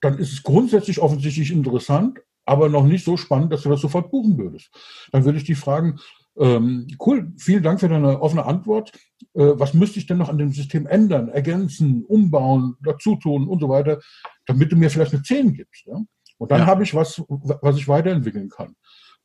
dann 0.00 0.18
ist 0.18 0.32
es 0.32 0.42
grundsätzlich 0.42 1.00
offensichtlich 1.00 1.52
interessant, 1.52 2.20
aber 2.44 2.68
noch 2.68 2.84
nicht 2.84 3.04
so 3.04 3.16
spannend, 3.16 3.52
dass 3.52 3.62
du 3.62 3.68
das 3.68 3.80
sofort 3.80 4.10
buchen 4.10 4.36
würdest. 4.36 4.70
Dann 5.12 5.24
würde 5.24 5.38
ich 5.38 5.44
dich 5.44 5.58
fragen, 5.58 6.00
ähm, 6.36 6.88
cool, 7.04 7.32
vielen 7.38 7.62
Dank 7.62 7.80
für 7.80 7.88
deine 7.88 8.20
offene 8.20 8.44
Antwort. 8.44 8.90
Äh, 9.34 9.52
was 9.54 9.74
müsste 9.74 9.98
ich 9.98 10.06
denn 10.06 10.18
noch 10.18 10.28
an 10.28 10.38
dem 10.38 10.50
System 10.50 10.86
ändern, 10.86 11.28
ergänzen, 11.28 12.04
umbauen, 12.04 12.76
dazutun 12.82 13.46
und 13.48 13.60
so 13.60 13.68
weiter, 13.68 14.00
damit 14.46 14.72
du 14.72 14.76
mir 14.76 14.90
vielleicht 14.90 15.12
eine 15.12 15.22
10 15.22 15.52
gibst? 15.52 15.86
Ja? 15.86 16.00
Und 16.38 16.50
dann 16.50 16.60
ja. 16.60 16.66
habe 16.66 16.82
ich 16.82 16.94
was, 16.94 17.22
was 17.28 17.76
ich 17.76 17.86
weiterentwickeln 17.86 18.48
kann. 18.48 18.74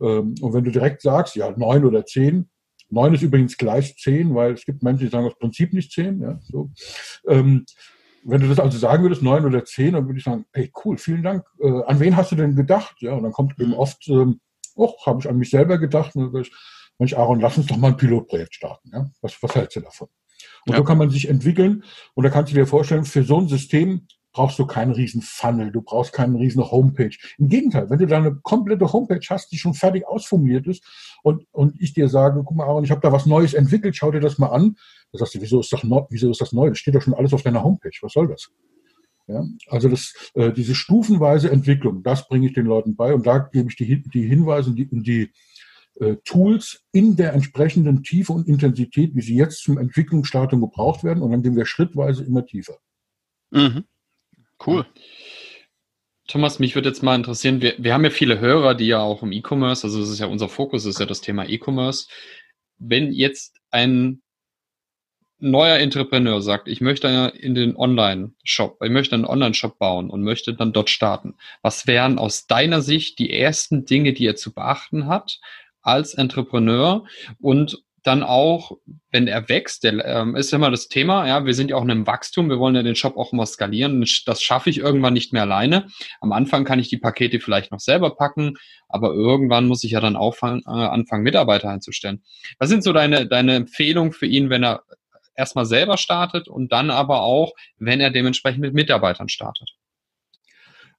Ähm, 0.01 0.35
und 0.41 0.53
wenn 0.53 0.63
du 0.63 0.71
direkt 0.71 1.01
sagst, 1.01 1.35
ja, 1.35 1.51
9 1.55 1.85
oder 1.85 2.05
10, 2.05 2.49
9 2.89 3.13
ist 3.13 3.21
übrigens 3.21 3.57
gleich 3.57 3.97
10, 3.97 4.33
weil 4.33 4.53
es 4.53 4.65
gibt 4.65 4.83
Menschen, 4.83 5.05
die 5.05 5.11
sagen 5.11 5.25
aus 5.25 5.37
Prinzip 5.37 5.73
nicht 5.73 5.91
10. 5.91 6.21
Ja, 6.21 6.39
so. 6.43 6.71
Ähm, 7.27 7.65
wenn 8.23 8.41
du 8.41 8.47
das 8.47 8.59
also 8.59 8.77
sagen 8.77 9.03
würdest, 9.03 9.21
9 9.21 9.45
oder 9.45 9.63
10, 9.63 9.93
dann 9.93 10.05
würde 10.05 10.19
ich 10.19 10.25
sagen, 10.25 10.45
hey, 10.53 10.71
cool, 10.83 10.97
vielen 10.97 11.23
Dank. 11.23 11.45
Äh, 11.59 11.83
an 11.85 11.99
wen 11.99 12.15
hast 12.15 12.31
du 12.31 12.35
denn 12.35 12.55
gedacht? 12.55 12.95
Ja, 12.99 13.13
und 13.13 13.23
dann 13.23 13.31
kommt 13.31 13.59
eben 13.59 13.73
oft, 13.73 14.07
ähm, 14.09 14.41
oh, 14.75 14.93
habe 15.05 15.19
ich 15.19 15.29
an 15.29 15.37
mich 15.37 15.49
selber 15.49 15.77
gedacht. 15.77 16.15
Und 16.15 16.23
dann 16.23 16.31
sage 16.31 16.47
ich, 16.47 16.51
Mensch, 16.99 17.13
Aaron, 17.13 17.39
lass 17.39 17.57
uns 17.57 17.67
doch 17.67 17.77
mal 17.77 17.89
ein 17.89 17.97
Pilotprojekt 17.97 18.55
starten. 18.55 18.89
Ja? 18.91 19.09
Was, 19.21 19.41
was 19.41 19.55
hältst 19.55 19.75
du 19.77 19.81
davon? 19.81 20.09
Und 20.65 20.73
ja. 20.73 20.77
so 20.77 20.83
kann 20.83 20.97
man 20.97 21.09
sich 21.09 21.29
entwickeln. 21.29 21.83
Und 22.15 22.23
da 22.23 22.29
kannst 22.29 22.51
du 22.51 22.55
dir 22.55 22.67
vorstellen, 22.67 23.05
für 23.05 23.23
so 23.23 23.39
ein 23.39 23.47
System 23.47 24.07
brauchst 24.37 24.59
du 24.59 24.67
keinen 24.67 24.91
riesen 24.91 25.23
Funnel, 25.23 25.71
du 25.71 25.81
brauchst 25.81 26.13
keinen 26.13 26.35
riesen 26.35 26.63
Homepage. 26.69 27.09
Im 27.39 27.49
Gegenteil, 27.49 27.89
wenn 27.89 27.97
du 27.97 28.05
da 28.05 28.17
eine 28.17 28.35
komplette 28.35 28.93
Homepage 28.93 29.25
hast, 29.27 29.51
die 29.51 29.57
schon 29.57 29.73
fertig 29.73 30.07
ausformuliert 30.07 30.67
ist 30.67 30.83
und, 31.23 31.47
und 31.51 31.81
ich 31.81 31.93
dir 31.93 32.07
sage, 32.07 32.43
guck 32.45 32.55
mal, 32.55 32.65
Aaron, 32.65 32.83
ich 32.83 32.91
habe 32.91 33.01
da 33.01 33.11
was 33.11 33.25
Neues 33.25 33.55
entwickelt, 33.55 33.95
schau 33.95 34.11
dir 34.11 34.19
das 34.19 34.37
mal 34.37 34.49
an, 34.49 34.77
dann 35.11 35.19
sagst 35.19 35.33
du, 35.33 35.41
wieso 35.41 35.59
ist, 35.59 35.73
das 35.73 35.83
neu, 35.83 36.01
wieso 36.11 36.29
ist 36.29 36.39
das 36.39 36.53
neu? 36.53 36.69
Das 36.69 36.77
steht 36.77 36.93
doch 36.93 37.01
schon 37.01 37.15
alles 37.15 37.33
auf 37.33 37.41
deiner 37.41 37.63
Homepage. 37.63 37.97
Was 38.01 38.13
soll 38.13 38.27
das? 38.27 38.51
Ja, 39.25 39.43
also 39.69 39.89
das, 39.89 40.13
äh, 40.35 40.53
diese 40.53 40.75
stufenweise 40.75 41.49
Entwicklung, 41.49 42.03
das 42.03 42.27
bringe 42.27 42.45
ich 42.45 42.53
den 42.53 42.67
Leuten 42.67 42.95
bei 42.95 43.15
und 43.15 43.25
da 43.25 43.39
gebe 43.39 43.69
ich 43.69 43.75
die, 43.75 44.03
die 44.03 44.27
Hinweise 44.27 44.69
und 44.69 44.75
die, 44.75 44.87
die 44.87 45.31
äh, 45.99 46.17
Tools 46.25 46.83
in 46.91 47.15
der 47.15 47.33
entsprechenden 47.33 48.03
Tiefe 48.03 48.33
und 48.33 48.47
Intensität, 48.47 49.15
wie 49.15 49.21
sie 49.21 49.35
jetzt 49.35 49.63
zum 49.63 49.79
Entwicklungsstadium 49.79 50.61
gebraucht 50.61 51.03
werden 51.03 51.23
und 51.23 51.31
dann 51.31 51.41
gehen 51.41 51.55
wir 51.55 51.65
schrittweise 51.65 52.23
immer 52.23 52.45
tiefer. 52.45 52.77
Mhm. 53.49 53.85
Cool. 54.65 54.85
Thomas, 56.27 56.59
mich 56.59 56.75
würde 56.75 56.89
jetzt 56.89 57.03
mal 57.03 57.15
interessieren, 57.15 57.61
wir, 57.61 57.75
wir 57.77 57.93
haben 57.93 58.03
ja 58.03 58.09
viele 58.09 58.39
Hörer, 58.39 58.75
die 58.75 58.87
ja 58.87 58.99
auch 58.99 59.23
im 59.23 59.31
E-Commerce, 59.31 59.87
also 59.87 59.99
das 59.99 60.09
ist 60.09 60.19
ja 60.19 60.27
unser 60.27 60.49
Fokus, 60.49 60.85
ist 60.85 60.99
ja 60.99 61.05
das 61.05 61.21
Thema 61.21 61.47
E-Commerce. 61.47 62.07
Wenn 62.77 63.13
jetzt 63.13 63.57
ein 63.71 64.21
neuer 65.39 65.77
Entrepreneur 65.77 66.41
sagt, 66.41 66.67
ich 66.67 66.81
möchte 66.81 67.07
in 67.39 67.55
den 67.55 67.77
Online-Shop, 67.77 68.79
ich 68.83 68.89
möchte 68.89 69.15
einen 69.15 69.25
Online-Shop 69.25 69.77
bauen 69.77 70.09
und 70.09 70.23
möchte 70.23 70.53
dann 70.53 70.73
dort 70.73 70.89
starten. 70.89 71.35
Was 71.61 71.87
wären 71.87 72.17
aus 72.17 72.47
deiner 72.47 72.81
Sicht 72.81 73.19
die 73.19 73.31
ersten 73.31 73.85
Dinge, 73.85 74.13
die 74.13 74.25
er 74.25 74.35
zu 74.35 74.53
beachten 74.53 75.07
hat 75.07 75.39
als 75.81 76.13
Entrepreneur 76.13 77.05
und 77.39 77.83
dann 78.03 78.23
auch, 78.23 78.77
wenn 79.11 79.27
er 79.27 79.49
wächst, 79.49 79.83
der, 79.83 80.05
ähm, 80.05 80.35
ist 80.35 80.53
immer 80.53 80.71
das 80.71 80.87
Thema, 80.87 81.27
ja, 81.27 81.45
wir 81.45 81.53
sind 81.53 81.69
ja 81.69 81.75
auch 81.75 81.83
in 81.83 81.91
einem 81.91 82.07
Wachstum, 82.07 82.49
wir 82.49 82.59
wollen 82.59 82.75
ja 82.75 82.83
den 82.83 82.95
Shop 82.95 83.17
auch 83.17 83.33
immer 83.33 83.45
skalieren, 83.45 84.05
das 84.25 84.41
schaffe 84.41 84.69
ich 84.69 84.77
irgendwann 84.77 85.13
nicht 85.13 85.33
mehr 85.33 85.41
alleine. 85.41 85.87
Am 86.21 86.31
Anfang 86.31 86.63
kann 86.63 86.79
ich 86.79 86.89
die 86.89 86.97
Pakete 86.97 87.39
vielleicht 87.39 87.71
noch 87.71 87.79
selber 87.79 88.15
packen, 88.15 88.55
aber 88.87 89.13
irgendwann 89.13 89.67
muss 89.67 89.83
ich 89.83 89.91
ja 89.91 89.99
dann 89.99 90.15
auch 90.15 90.35
äh, 90.41 90.61
anfangen, 90.65 91.23
Mitarbeiter 91.23 91.69
einzustellen. 91.69 92.23
Was 92.59 92.69
sind 92.69 92.83
so 92.83 92.93
deine, 92.93 93.27
deine 93.27 93.55
Empfehlungen 93.55 94.13
für 94.13 94.25
ihn, 94.25 94.49
wenn 94.49 94.63
er 94.63 94.83
erstmal 95.35 95.65
selber 95.65 95.97
startet 95.97 96.47
und 96.47 96.71
dann 96.71 96.89
aber 96.89 97.21
auch, 97.21 97.53
wenn 97.77 97.99
er 97.99 98.11
dementsprechend 98.11 98.61
mit 98.61 98.73
Mitarbeitern 98.73 99.29
startet? 99.29 99.75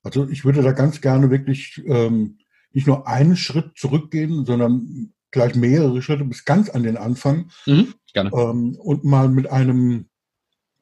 Also 0.02 0.28
ich 0.28 0.44
würde 0.44 0.62
da 0.62 0.72
ganz 0.72 1.00
gerne 1.00 1.30
wirklich 1.30 1.82
ähm, 1.86 2.38
nicht 2.72 2.86
nur 2.86 3.06
einen 3.06 3.36
Schritt 3.36 3.76
zurückgehen, 3.76 4.44
sondern 4.44 5.12
gleich 5.30 5.54
mehrere 5.54 6.00
Schritte 6.02 6.24
bis 6.24 6.44
ganz 6.44 6.70
an 6.70 6.82
den 6.82 6.96
Anfang 6.96 7.50
mhm, 7.66 7.94
ähm, 8.14 8.76
und 8.80 9.04
mal 9.04 9.28
mit 9.28 9.48
einem 9.48 10.06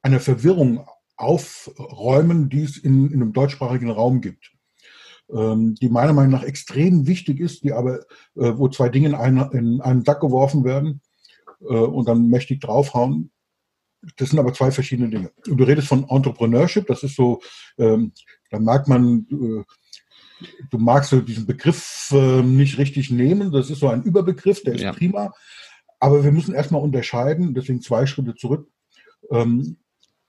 einer 0.03 0.21
Verwirrung 0.21 0.87
aufräumen, 1.17 2.49
die 2.49 2.63
es 2.63 2.77
in, 2.77 3.09
in 3.09 3.15
einem 3.15 3.33
deutschsprachigen 3.33 3.91
Raum 3.91 4.21
gibt, 4.21 4.53
ähm, 5.31 5.75
die 5.75 5.89
meiner 5.89 6.13
Meinung 6.13 6.33
nach 6.33 6.45
extrem 6.45 7.07
wichtig 7.07 7.41
ist, 7.41 7.65
die 7.65 7.73
aber 7.73 8.01
äh, 8.37 8.53
wo 8.57 8.69
zwei 8.69 8.89
Dinge 8.89 9.09
in 9.09 9.15
einen, 9.15 9.51
in 9.53 9.81
einen 9.81 10.05
Sack 10.05 10.21
geworfen 10.21 10.65
werden 10.65 11.01
äh, 11.61 11.65
und 11.75 12.09
dann 12.09 12.29
mächtig 12.29 12.61
draufhauen. 12.61 13.31
Das 14.17 14.31
sind 14.31 14.39
aber 14.39 14.53
zwei 14.53 14.71
verschiedene 14.71 15.09
Dinge. 15.09 15.33
Du 15.45 15.65
redest 15.65 15.89
von 15.89 16.09
Entrepreneurship, 16.09 16.87
das 16.87 17.03
ist 17.03 17.17
so, 17.17 17.41
ähm, 17.79 18.13
da 18.51 18.61
mag 18.61 18.87
man, 18.87 19.27
äh, 19.31 19.65
du 20.71 20.79
magst 20.79 21.11
so 21.11 21.21
diesen 21.21 21.47
Begriff 21.47 22.11
äh, 22.13 22.43
nicht 22.43 22.79
richtig 22.79 23.11
nehmen, 23.11 23.53
das 23.53 23.71
ist 23.71 23.81
so 23.81 23.89
ein 23.89 24.03
Überbegriff, 24.03 24.63
der 24.63 24.75
ist 24.75 24.83
ja. 24.83 24.93
prima, 24.93 25.33
aber 26.01 26.25
wir 26.25 26.33
müssen 26.33 26.55
erstmal 26.55 26.83
unterscheiden, 26.83 27.55
deswegen 27.55 27.83
zwei 27.83 28.07
Schritte 28.07 28.35
zurück. 28.35 28.69
Ähm, 29.31 29.79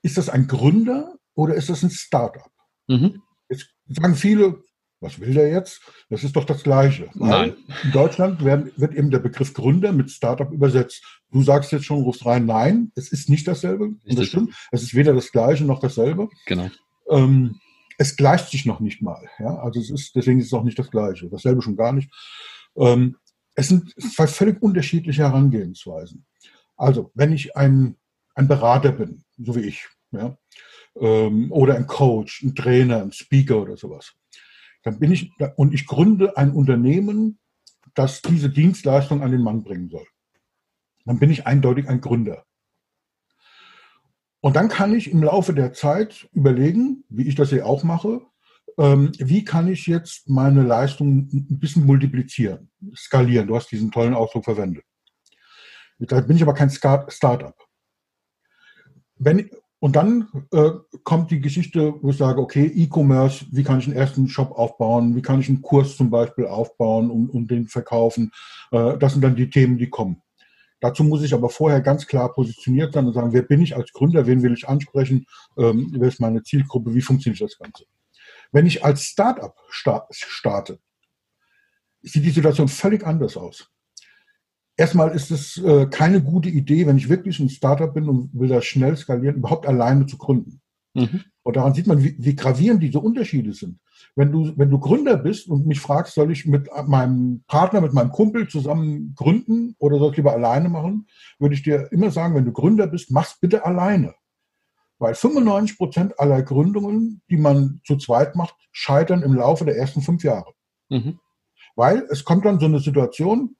ist 0.01 0.17
das 0.17 0.29
ein 0.29 0.47
Gründer 0.47 1.15
oder 1.35 1.55
ist 1.55 1.69
das 1.69 1.83
ein 1.83 1.91
Startup? 1.91 2.49
Mhm. 2.87 3.21
Jetzt 3.49 3.73
sagen 3.87 4.15
viele, 4.15 4.63
was 4.99 5.19
will 5.19 5.33
der 5.33 5.49
jetzt? 5.49 5.81
Das 6.09 6.23
ist 6.23 6.35
doch 6.35 6.45
das 6.45 6.63
Gleiche. 6.63 7.09
Nein. 7.13 7.55
In 7.83 7.91
Deutschland 7.91 8.43
werden, 8.43 8.71
wird 8.77 8.95
eben 8.95 9.11
der 9.11 9.19
Begriff 9.19 9.53
Gründer 9.53 9.91
mit 9.91 10.09
Startup 10.09 10.51
übersetzt. 10.51 11.03
Du 11.31 11.43
sagst 11.43 11.71
jetzt 11.71 11.85
schon, 11.85 12.01
rufst 12.01 12.25
rein, 12.25 12.45
nein, 12.45 12.91
es 12.95 13.11
ist 13.11 13.29
nicht 13.29 13.47
dasselbe. 13.47 13.85
Und 13.85 14.01
das 14.05 14.27
stimmt. 14.27 14.55
Es 14.71 14.81
ist 14.81 14.95
weder 14.95 15.13
das 15.13 15.31
Gleiche 15.31 15.65
noch 15.65 15.79
dasselbe. 15.79 16.29
Genau. 16.45 16.69
Ähm, 17.09 17.59
es 17.97 18.15
gleicht 18.15 18.49
sich 18.49 18.65
noch 18.65 18.79
nicht 18.79 19.01
mal. 19.01 19.27
Ja? 19.39 19.57
Also 19.57 19.79
es 19.79 19.89
ist, 19.89 20.15
deswegen 20.15 20.39
ist 20.39 20.47
es 20.47 20.53
auch 20.53 20.63
nicht 20.63 20.79
das 20.79 20.91
Gleiche. 20.91 21.29
Dasselbe 21.29 21.61
schon 21.61 21.75
gar 21.75 21.93
nicht. 21.93 22.11
Ähm, 22.75 23.17
es 23.55 23.69
sind 23.69 23.93
zwei 23.99 24.27
völlig 24.27 24.61
unterschiedliche 24.61 25.23
Herangehensweisen. 25.23 26.25
Also, 26.75 27.11
wenn 27.15 27.33
ich 27.33 27.57
ein, 27.57 27.97
ein 28.35 28.47
Berater 28.47 28.91
bin, 28.91 29.23
so 29.37 29.55
wie 29.55 29.61
ich, 29.61 29.87
ja, 30.11 30.37
ähm, 30.95 31.51
oder 31.51 31.75
ein 31.75 31.87
Coach, 31.87 32.43
ein 32.43 32.53
Trainer, 32.53 33.01
ein 33.01 33.11
Speaker 33.11 33.61
oder 33.63 33.75
sowas, 33.75 34.13
dann 34.83 34.99
bin 34.99 35.11
ich, 35.11 35.31
und 35.55 35.73
ich 35.73 35.87
gründe 35.87 36.37
ein 36.37 36.51
Unternehmen, 36.51 37.39
das 37.95 38.21
diese 38.21 38.49
Dienstleistung 38.49 39.23
an 39.23 39.31
den 39.31 39.41
Mann 39.41 39.63
bringen 39.63 39.89
soll. 39.89 40.05
Dann 41.05 41.17
bin 41.17 41.31
ich 41.31 41.47
eindeutig 41.47 41.89
ein 41.89 41.99
Gründer. 41.99 42.45
Und 44.47 44.55
dann 44.55 44.69
kann 44.69 44.95
ich 44.95 45.11
im 45.11 45.23
Laufe 45.23 45.53
der 45.53 45.73
Zeit 45.73 46.29
überlegen, 46.31 47.03
wie 47.09 47.27
ich 47.27 47.35
das 47.35 47.49
hier 47.49 47.65
auch 47.65 47.83
mache, 47.83 48.21
ähm, 48.77 49.11
wie 49.17 49.43
kann 49.43 49.67
ich 49.67 49.87
jetzt 49.87 50.29
meine 50.29 50.63
Leistung 50.63 51.27
ein 51.33 51.59
bisschen 51.59 51.85
multiplizieren, 51.85 52.69
skalieren. 52.95 53.47
Du 53.47 53.57
hast 53.57 53.69
diesen 53.69 53.91
tollen 53.91 54.13
Ausdruck 54.13 54.45
verwendet. 54.45 54.85
Da 55.99 56.21
bin 56.21 56.37
ich 56.37 56.43
aber 56.43 56.53
kein 56.53 56.69
Start-up. 56.69 57.57
Wenn, 59.17 59.49
und 59.79 59.97
dann 59.97 60.29
äh, 60.53 60.69
kommt 61.03 61.29
die 61.29 61.41
Geschichte, 61.41 61.95
wo 62.01 62.11
ich 62.11 62.17
sage, 62.17 62.39
okay, 62.39 62.67
E-Commerce, 62.73 63.47
wie 63.51 63.65
kann 63.65 63.79
ich 63.79 63.87
einen 63.87 63.97
ersten 63.97 64.29
Shop 64.29 64.51
aufbauen, 64.51 65.13
wie 65.17 65.21
kann 65.21 65.41
ich 65.41 65.49
einen 65.49 65.61
Kurs 65.61 65.97
zum 65.97 66.09
Beispiel 66.09 66.45
aufbauen 66.45 67.11
und, 67.11 67.31
und 67.31 67.51
den 67.51 67.67
verkaufen. 67.67 68.31
Äh, 68.71 68.97
das 68.97 69.11
sind 69.11 69.23
dann 69.23 69.35
die 69.35 69.49
Themen, 69.49 69.77
die 69.77 69.89
kommen. 69.89 70.21
Dazu 70.79 71.03
muss 71.03 71.23
ich 71.23 71.33
aber 71.33 71.49
vorher 71.49 71.81
ganz 71.81 72.05
klar 72.05 72.33
positioniert 72.33 72.93
sein 72.93 73.07
und 73.07 73.13
sagen, 73.13 73.33
wer 73.33 73.41
bin 73.41 73.61
ich 73.61 73.75
als 73.75 73.91
Gründer, 73.91 74.27
wen 74.27 74.43
will 74.43 74.53
ich 74.53 74.67
ansprechen, 74.67 75.25
ähm, 75.57 75.93
wer 75.97 76.07
ist 76.07 76.21
meine 76.21 76.43
Zielgruppe, 76.43 76.93
wie 76.93 77.01
funktioniert 77.01 77.41
das 77.41 77.57
Ganze. 77.57 77.85
Wenn 78.51 78.65
ich 78.65 78.85
als 78.85 79.03
Startup 79.03 79.55
starte, 79.69 80.79
sieht 82.01 82.25
die 82.25 82.31
Situation 82.31 82.67
völlig 82.67 83.05
anders 83.05 83.37
aus. 83.37 83.69
Erstmal 84.77 85.15
ist 85.15 85.31
es 85.31 85.57
äh, 85.57 85.87
keine 85.87 86.21
gute 86.21 86.49
Idee, 86.49 86.85
wenn 86.85 86.97
ich 86.97 87.09
wirklich 87.09 87.39
ein 87.39 87.49
Startup 87.49 87.91
bin 87.91 88.07
und 88.07 88.29
will 88.33 88.49
das 88.49 88.65
schnell 88.65 88.95
skalieren, 88.95 89.37
überhaupt 89.37 89.65
alleine 89.65 90.05
zu 90.05 90.17
gründen. 90.17 90.61
Mhm. 90.93 91.23
Und 91.47 91.55
daran 91.55 91.73
sieht 91.73 91.87
man, 91.87 92.03
wie, 92.03 92.13
wie 92.19 92.35
gravierend 92.35 92.83
diese 92.83 92.99
Unterschiede 92.99 93.53
sind. 93.53 93.79
Wenn 94.17 94.33
du, 94.33 94.51
wenn 94.57 94.69
du 94.69 94.79
Gründer 94.79 95.15
bist 95.15 95.47
und 95.47 95.65
mich 95.65 95.79
fragst, 95.79 96.13
soll 96.13 96.29
ich 96.29 96.45
mit 96.45 96.67
meinem 96.87 97.45
Partner, 97.47 97.79
mit 97.79 97.93
meinem 97.93 98.11
Kumpel 98.11 98.49
zusammen 98.49 99.15
gründen 99.15 99.73
oder 99.79 99.97
soll 99.97 100.11
ich 100.11 100.17
lieber 100.17 100.33
alleine 100.33 100.67
machen, 100.67 101.07
würde 101.39 101.55
ich 101.55 101.63
dir 101.63 101.87
immer 101.93 102.11
sagen, 102.11 102.35
wenn 102.35 102.43
du 102.43 102.51
Gründer 102.51 102.87
bist, 102.87 103.11
mach's 103.11 103.39
bitte 103.39 103.63
alleine. 103.63 104.13
Weil 104.99 105.15
95 105.15 105.77
Prozent 105.77 106.19
aller 106.19 106.41
Gründungen, 106.43 107.21
die 107.29 107.37
man 107.37 107.79
zu 107.85 107.95
zweit 107.95 108.35
macht, 108.35 108.55
scheitern 108.73 109.23
im 109.23 109.33
Laufe 109.33 109.63
der 109.63 109.77
ersten 109.77 110.01
fünf 110.01 110.25
Jahre. 110.25 110.51
Mhm. 110.89 111.17
Weil 111.77 112.05
es 112.09 112.25
kommt 112.25 112.43
dann 112.43 112.59
so 112.59 112.65
eine 112.65 112.81
Situation, 112.81 113.55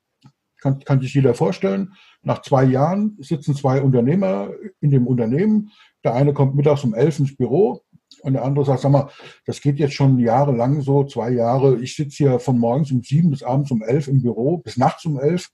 kann, 0.60 0.80
kann 0.80 1.00
sich 1.00 1.14
jeder 1.14 1.34
vorstellen. 1.34 1.94
Nach 2.28 2.42
zwei 2.42 2.66
Jahren 2.66 3.16
sitzen 3.22 3.56
zwei 3.56 3.82
Unternehmer 3.82 4.50
in 4.82 4.92
dem 4.92 5.08
Unternehmen. 5.08 5.72
Der 6.04 6.14
eine 6.14 6.34
kommt 6.34 6.56
mittags 6.56 6.84
um 6.84 6.94
elf 6.94 7.18
ins 7.20 7.38
Büro 7.38 7.84
und 8.22 8.34
der 8.34 8.44
andere 8.44 8.66
sagt, 8.66 8.82
sag 8.82 8.92
mal, 8.92 9.10
das 9.46 9.62
geht 9.62 9.80
jetzt 9.80 9.94
schon 9.94 10.20
jahrelang 10.20 10.82
so, 10.82 11.06
zwei 11.06 11.32
Jahre. 11.32 11.80
Ich 11.80 11.96
sitze 11.96 12.18
hier 12.18 12.40
von 12.40 12.60
morgens 12.60 12.92
um 12.92 13.02
sieben 13.02 13.30
bis 13.30 13.44
abends 13.44 13.72
um 13.72 13.82
elf 13.82 14.10
im 14.10 14.22
Büro, 14.22 14.58
bis 14.58 14.76
nachts 14.76 15.06
um 15.06 15.18
elf 15.18 15.48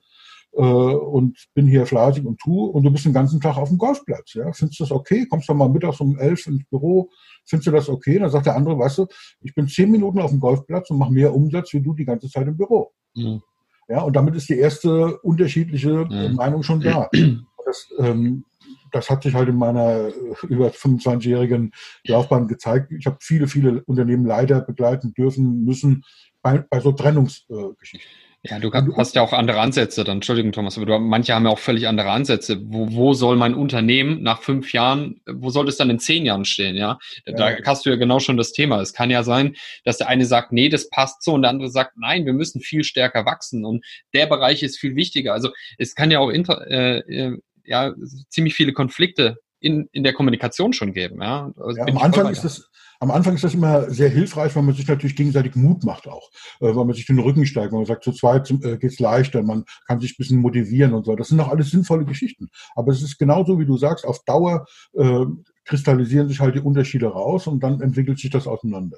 äh, 0.54 0.64
und 0.64 1.38
bin 1.54 1.68
hier 1.68 1.86
fleißig 1.86 2.26
und 2.26 2.40
tu 2.40 2.66
und 2.66 2.82
du 2.82 2.90
bist 2.90 3.06
den 3.06 3.14
ganzen 3.14 3.40
Tag 3.40 3.56
auf 3.58 3.70
dem 3.70 3.78
Golfplatz. 3.78 4.34
Ja? 4.34 4.52
Findest 4.52 4.80
du 4.80 4.86
das 4.86 4.92
okay? 4.92 5.28
Kommst 5.30 5.48
du 5.50 5.54
mal 5.54 5.70
mittags 5.70 6.00
um 6.00 6.18
elf 6.18 6.48
ins 6.48 6.66
Büro? 6.72 7.12
Findest 7.46 7.68
du 7.68 7.72
das 7.72 7.88
okay? 7.88 8.18
Dann 8.18 8.32
sagt 8.32 8.48
der 8.48 8.56
andere, 8.56 8.80
weißt 8.80 8.98
du, 8.98 9.06
ich 9.42 9.54
bin 9.54 9.68
zehn 9.68 9.92
Minuten 9.92 10.20
auf 10.20 10.32
dem 10.32 10.40
Golfplatz 10.40 10.90
und 10.90 10.98
mache 10.98 11.14
mehr 11.14 11.36
Umsatz 11.36 11.72
wie 11.74 11.82
du 11.82 11.94
die 11.94 12.06
ganze 12.06 12.32
Zeit 12.32 12.48
im 12.48 12.58
Büro. 12.58 12.92
Mhm. 13.14 13.44
Ja, 13.88 14.02
und 14.02 14.16
damit 14.16 14.36
ist 14.36 14.50
die 14.50 14.58
erste 14.58 15.18
unterschiedliche 15.20 16.06
mhm. 16.06 16.36
Meinung 16.36 16.64
schon 16.64 16.82
da. 16.82 17.10
Das, 17.66 17.88
ähm, 17.98 18.44
das 18.92 19.10
hat 19.10 19.24
sich 19.24 19.34
halt 19.34 19.48
in 19.48 19.56
meiner 19.56 20.10
äh, 20.10 20.14
über 20.50 20.68
25-jährigen 20.68 21.72
Laufbahn 22.06 22.50
gezeigt. 22.50 22.92
Ich 22.92 23.06
habe 23.06 23.18
viele, 23.22 23.48
viele 23.48 23.82
Unternehmen 23.86 24.26
leider 24.26 24.60
begleiten 24.60 25.14
dürfen 25.14 25.64
müssen 25.64 26.04
bei, 26.42 26.60
bei 26.60 26.82
so 26.82 26.92
Trennungsgeschichten. 26.92 28.02
Äh, 28.02 28.33
ja, 28.46 28.60
du 28.60 28.74
hast 28.98 29.16
ja 29.16 29.22
auch 29.22 29.32
andere 29.32 29.62
Ansätze 29.62 30.04
dann. 30.04 30.18
Entschuldigung, 30.18 30.52
Thomas, 30.52 30.76
aber 30.76 30.86
du, 30.86 31.00
manche 31.00 31.34
haben 31.34 31.46
ja 31.46 31.52
auch 31.52 31.60
völlig 31.60 31.88
andere 31.88 32.12
Ansätze. 32.12 32.60
Wo, 32.66 32.92
wo 32.92 33.14
soll 33.14 33.38
mein 33.38 33.56
Unternehmen 33.56 34.22
nach 34.22 34.42
fünf 34.42 34.74
Jahren, 34.74 35.22
wo 35.26 35.50
soll 35.50 35.70
es 35.70 35.78
dann 35.78 35.90
in 35.90 35.98
zehn 35.98 36.26
Jahren 36.26 36.44
stehen, 36.44 36.76
ja? 36.76 37.00
Da 37.26 37.52
ja. 37.52 37.58
hast 37.66 37.86
du 37.86 37.90
ja 37.90 37.96
genau 37.96 38.20
schon 38.20 38.36
das 38.36 38.52
Thema. 38.52 38.82
Es 38.82 38.94
kann 38.94 39.10
ja 39.10 39.24
sein, 39.24 39.56
dass 39.86 39.98
der 39.98 40.10
eine 40.10 40.26
sagt, 40.26 40.52
nee, 40.52 40.68
das 40.68 40.90
passt 40.90 41.24
so 41.24 41.34
und 41.34 41.44
der 41.44 41.52
andere 41.52 41.70
sagt, 41.70 41.94
nein, 41.98 42.26
wir 42.26 42.34
müssen 42.34 42.60
viel 42.60 42.84
stärker 42.84 43.26
wachsen 43.26 43.64
und 43.64 43.86
der 44.14 44.26
Bereich 44.26 44.62
ist 44.62 44.78
viel 44.78 44.98
wichtiger. 44.98 45.32
Also 45.32 45.50
es 45.78 45.96
kann 45.96 46.12
ja 46.12 46.20
auch 46.20 46.30
inter, 46.30 46.70
äh, 46.70 46.98
äh 47.00 47.38
ja, 47.66 47.94
ziemlich 48.28 48.56
viele 48.56 48.74
Konflikte 48.74 49.38
in, 49.64 49.88
in 49.94 50.04
der 50.04 50.14
Kommunikation 50.14 50.74
schon 50.74 50.94
geben. 50.94 51.22
Ja? 51.22 51.52
Also 51.58 51.80
ja 51.80 51.88
am, 51.88 51.98
Anfang 51.98 52.30
ist 52.30 52.44
das, 52.44 52.70
am 53.00 53.12
Anfang 53.12 53.36
ist 53.36 53.44
das 53.44 53.54
immer 53.54 53.90
sehr 53.90 54.10
hilfreich, 54.10 54.56
weil 54.56 54.64
man 54.64 54.76
sich 54.76 54.88
natürlich 54.88 55.16
gegenseitig 55.16 55.56
Mut 55.56 55.84
macht 55.86 56.08
auch, 56.08 56.30
äh, 56.60 56.76
weil 56.76 56.86
man 56.86 56.94
sich 56.94 57.06
den 57.06 57.20
Rücken 57.20 57.46
steigt, 57.46 57.72
weil 57.72 57.80
man 57.80 57.86
sagt, 57.86 58.04
zu 58.04 58.12
zweit 58.12 58.52
äh, 58.52 58.78
geht's 58.78 59.00
leichter, 59.00 59.42
man 59.42 59.64
kann 59.88 60.02
sich 60.02 60.12
ein 60.12 60.18
bisschen 60.18 60.40
motivieren 60.40 60.94
und 60.94 61.06
so. 61.06 61.16
Das 61.16 61.30
sind 61.30 61.38
doch 61.38 61.48
alles 61.48 61.72
sinnvolle 61.72 62.06
Geschichten. 62.06 62.50
Aber 62.76 62.92
es 62.92 63.02
ist 63.02 63.18
genauso, 63.18 63.58
wie 63.58 63.66
du 63.66 63.78
sagst, 63.78 64.06
auf 64.06 64.24
Dauer 64.26 64.66
äh, 64.94 65.26
kristallisieren 65.66 66.28
sich 66.28 66.40
halt 66.40 66.56
die 66.56 66.60
Unterschiede 66.60 67.08
raus 67.08 67.48
und 67.48 67.62
dann 67.64 67.82
entwickelt 67.82 68.20
sich 68.20 68.30
das 68.30 68.48
auseinander. 68.48 68.98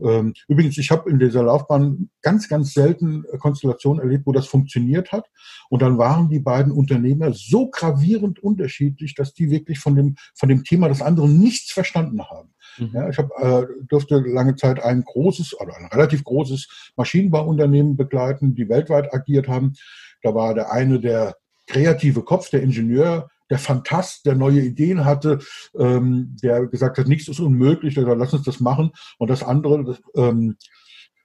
Ähm, 0.00 0.34
übrigens, 0.46 0.78
ich 0.78 0.90
habe 0.90 1.10
in 1.10 1.18
dieser 1.18 1.42
Laufbahn 1.42 2.10
ganz, 2.22 2.48
ganz 2.48 2.72
selten 2.72 3.24
Konstellationen 3.38 4.02
erlebt, 4.02 4.26
wo 4.26 4.32
das 4.32 4.46
funktioniert 4.46 5.12
hat. 5.12 5.26
Und 5.70 5.82
dann 5.82 5.98
waren 5.98 6.28
die 6.28 6.38
beiden 6.38 6.72
Unternehmer 6.72 7.32
so 7.32 7.68
gravierend 7.68 8.38
unterschiedlich, 8.38 9.14
dass 9.14 9.34
die 9.34 9.50
wirklich 9.50 9.80
von 9.80 9.96
dem, 9.96 10.16
von 10.34 10.48
dem 10.48 10.64
Thema 10.64 10.88
des 10.88 11.02
anderen 11.02 11.38
nichts 11.38 11.72
verstanden 11.72 12.22
haben. 12.22 12.50
Mhm. 12.78 12.90
Ja, 12.94 13.08
ich 13.08 13.18
hab, 13.18 13.30
äh, 13.38 13.66
durfte 13.88 14.18
lange 14.18 14.56
Zeit 14.56 14.82
ein 14.82 15.02
großes, 15.02 15.58
oder 15.60 15.76
ein 15.76 15.86
relativ 15.86 16.24
großes 16.24 16.92
Maschinenbauunternehmen 16.96 17.96
begleiten, 17.96 18.54
die 18.54 18.68
weltweit 18.68 19.12
agiert 19.12 19.48
haben. 19.48 19.74
Da 20.22 20.34
war 20.34 20.54
der 20.54 20.72
eine 20.72 21.00
der 21.00 21.36
kreative 21.66 22.22
Kopf, 22.22 22.50
der 22.50 22.62
Ingenieur, 22.62 23.28
der 23.50 23.58
Fantast, 23.58 24.26
der 24.26 24.34
neue 24.34 24.60
Ideen 24.60 25.04
hatte, 25.04 25.38
ähm, 25.78 26.36
der 26.42 26.66
gesagt 26.66 26.98
hat, 26.98 27.08
nichts 27.08 27.28
ist 27.28 27.40
unmöglich, 27.40 27.94
der 27.94 28.04
sagt, 28.04 28.18
lass 28.18 28.34
uns 28.34 28.44
das 28.44 28.60
machen. 28.60 28.92
Und 29.18 29.30
das 29.30 29.42
andere, 29.42 29.84
das, 29.84 30.02
ähm, 30.16 30.56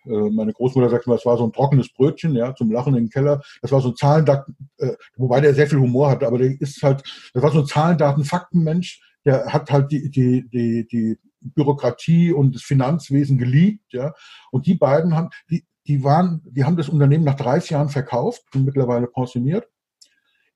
äh, 0.05 0.29
meine 0.29 0.53
Großmutter 0.53 0.89
sagt 0.89 1.07
mal, 1.07 1.15
es 1.15 1.25
war 1.25 1.37
so 1.37 1.45
ein 1.45 1.53
trockenes 1.53 1.93
Brötchen, 1.93 2.35
ja, 2.35 2.55
zum 2.55 2.71
Lachen 2.71 2.95
im 2.95 3.09
Keller. 3.09 3.41
Das 3.61 3.71
war 3.71 3.81
so 3.81 3.89
ein 3.89 3.95
Zahlendaten, 3.95 4.55
äh, 4.77 4.93
wobei 5.15 5.41
der 5.41 5.53
sehr 5.53 5.67
viel 5.67 5.79
Humor 5.79 6.09
hatte, 6.09 6.27
aber 6.27 6.37
der 6.37 6.59
ist 6.59 6.81
halt, 6.83 7.03
das 7.33 7.43
war 7.43 7.51
so 7.51 7.59
ein 7.59 7.65
Zahlendaten, 7.65 8.25
Faktenmensch, 8.25 9.01
der 9.25 9.53
hat 9.53 9.71
halt 9.71 9.91
die, 9.91 10.09
die, 10.09 10.49
die, 10.49 10.87
die 10.87 11.17
Bürokratie 11.39 12.31
und 12.31 12.55
das 12.55 12.63
Finanzwesen 12.63 13.37
geliebt, 13.37 13.93
ja. 13.93 14.13
Und 14.51 14.65
die 14.65 14.75
beiden 14.75 15.15
haben, 15.15 15.29
die, 15.49 15.65
die 15.87 16.03
waren, 16.03 16.41
die 16.45 16.63
haben 16.63 16.77
das 16.77 16.89
Unternehmen 16.89 17.25
nach 17.25 17.35
30 17.35 17.71
Jahren 17.71 17.89
verkauft, 17.89 18.43
sind 18.53 18.65
mittlerweile 18.65 19.07
pensioniert 19.07 19.67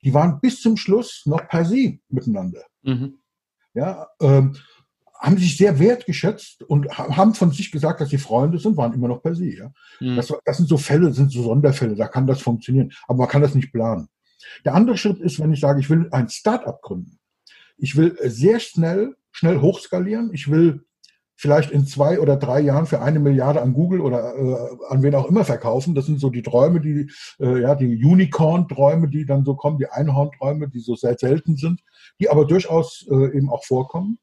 die 0.03 0.13
waren 0.13 0.39
bis 0.39 0.61
zum 0.61 0.77
Schluss 0.77 1.23
noch 1.25 1.47
per 1.47 1.65
Sie 1.65 2.01
miteinander. 2.09 2.63
Mhm. 2.83 3.19
Ja, 3.73 4.07
ähm, 4.21 4.55
haben 5.19 5.37
sich 5.37 5.57
sehr 5.57 5.79
wertgeschätzt 5.79 6.63
und 6.63 6.89
haben 6.97 7.33
von 7.33 7.51
sich 7.51 7.71
gesagt, 7.71 8.01
dass 8.01 8.09
sie 8.09 8.17
Freunde 8.17 8.59
sind, 8.59 8.77
waren 8.77 8.93
immer 8.93 9.07
noch 9.07 9.21
per 9.21 9.35
Sie. 9.35 9.57
Ja? 9.57 9.71
Mhm. 9.99 10.15
Das, 10.15 10.31
das, 10.45 10.57
sind 10.57 10.69
so 10.69 10.77
Fälle, 10.77 11.11
sind 11.13 11.31
so 11.31 11.43
Sonderfälle, 11.43 11.95
da 11.95 12.07
kann 12.07 12.27
das 12.27 12.41
funktionieren, 12.41 12.91
aber 13.07 13.19
man 13.19 13.27
kann 13.27 13.41
das 13.41 13.55
nicht 13.55 13.71
planen. 13.71 14.09
Der 14.65 14.75
andere 14.75 14.97
Schritt 14.97 15.19
ist, 15.19 15.39
wenn 15.39 15.51
ich 15.51 15.59
sage, 15.59 15.79
ich 15.79 15.89
will 15.89 16.07
ein 16.11 16.29
Start-up 16.29 16.81
gründen. 16.81 17.19
Ich 17.77 17.95
will 17.95 18.17
sehr 18.23 18.59
schnell, 18.59 19.15
schnell 19.31 19.61
hochskalieren. 19.61 20.33
Ich 20.33 20.49
will 20.49 20.85
vielleicht 21.38 21.70
in 21.72 21.86
zwei 21.86 22.20
oder 22.20 22.36
drei 22.36 22.60
Jahren 22.60 22.88
für 22.88 23.01
eine 23.01 23.20
Milliarde 23.20 23.62
an 23.62 23.74
Google 23.74 24.01
oder 24.01 24.36
äh, 24.36 24.77
an 24.89 25.03
wen 25.03 25.15
auch 25.15 25.27
immer 25.27 25.46
verkaufen. 25.46 25.94
Das 25.94 26.08
sind 26.08 26.20
so 26.20 26.29
die 26.29 26.41
Träume, 26.41 26.82
die, 26.82 27.10
äh, 27.39 27.62
ja, 27.62 27.75
die 27.75 28.03
Unicorn-Träume, 28.03 29.08
die 29.08 29.25
dann 29.25 29.46
so 29.46 29.56
kommen, 29.56 29.77
die 29.77 29.88
Einhorn-Träume, 29.88 30.67
die 30.67 30.79
so 30.79 30.96
sehr 30.96 31.15
selten 31.17 31.56
sind, 31.56 31.82
die 32.20 32.29
aber 32.29 32.46
durchaus 32.46 33.06
äh, 33.10 33.38
eben 33.38 33.50
auch 33.50 33.63
vorkommen. 33.63 34.17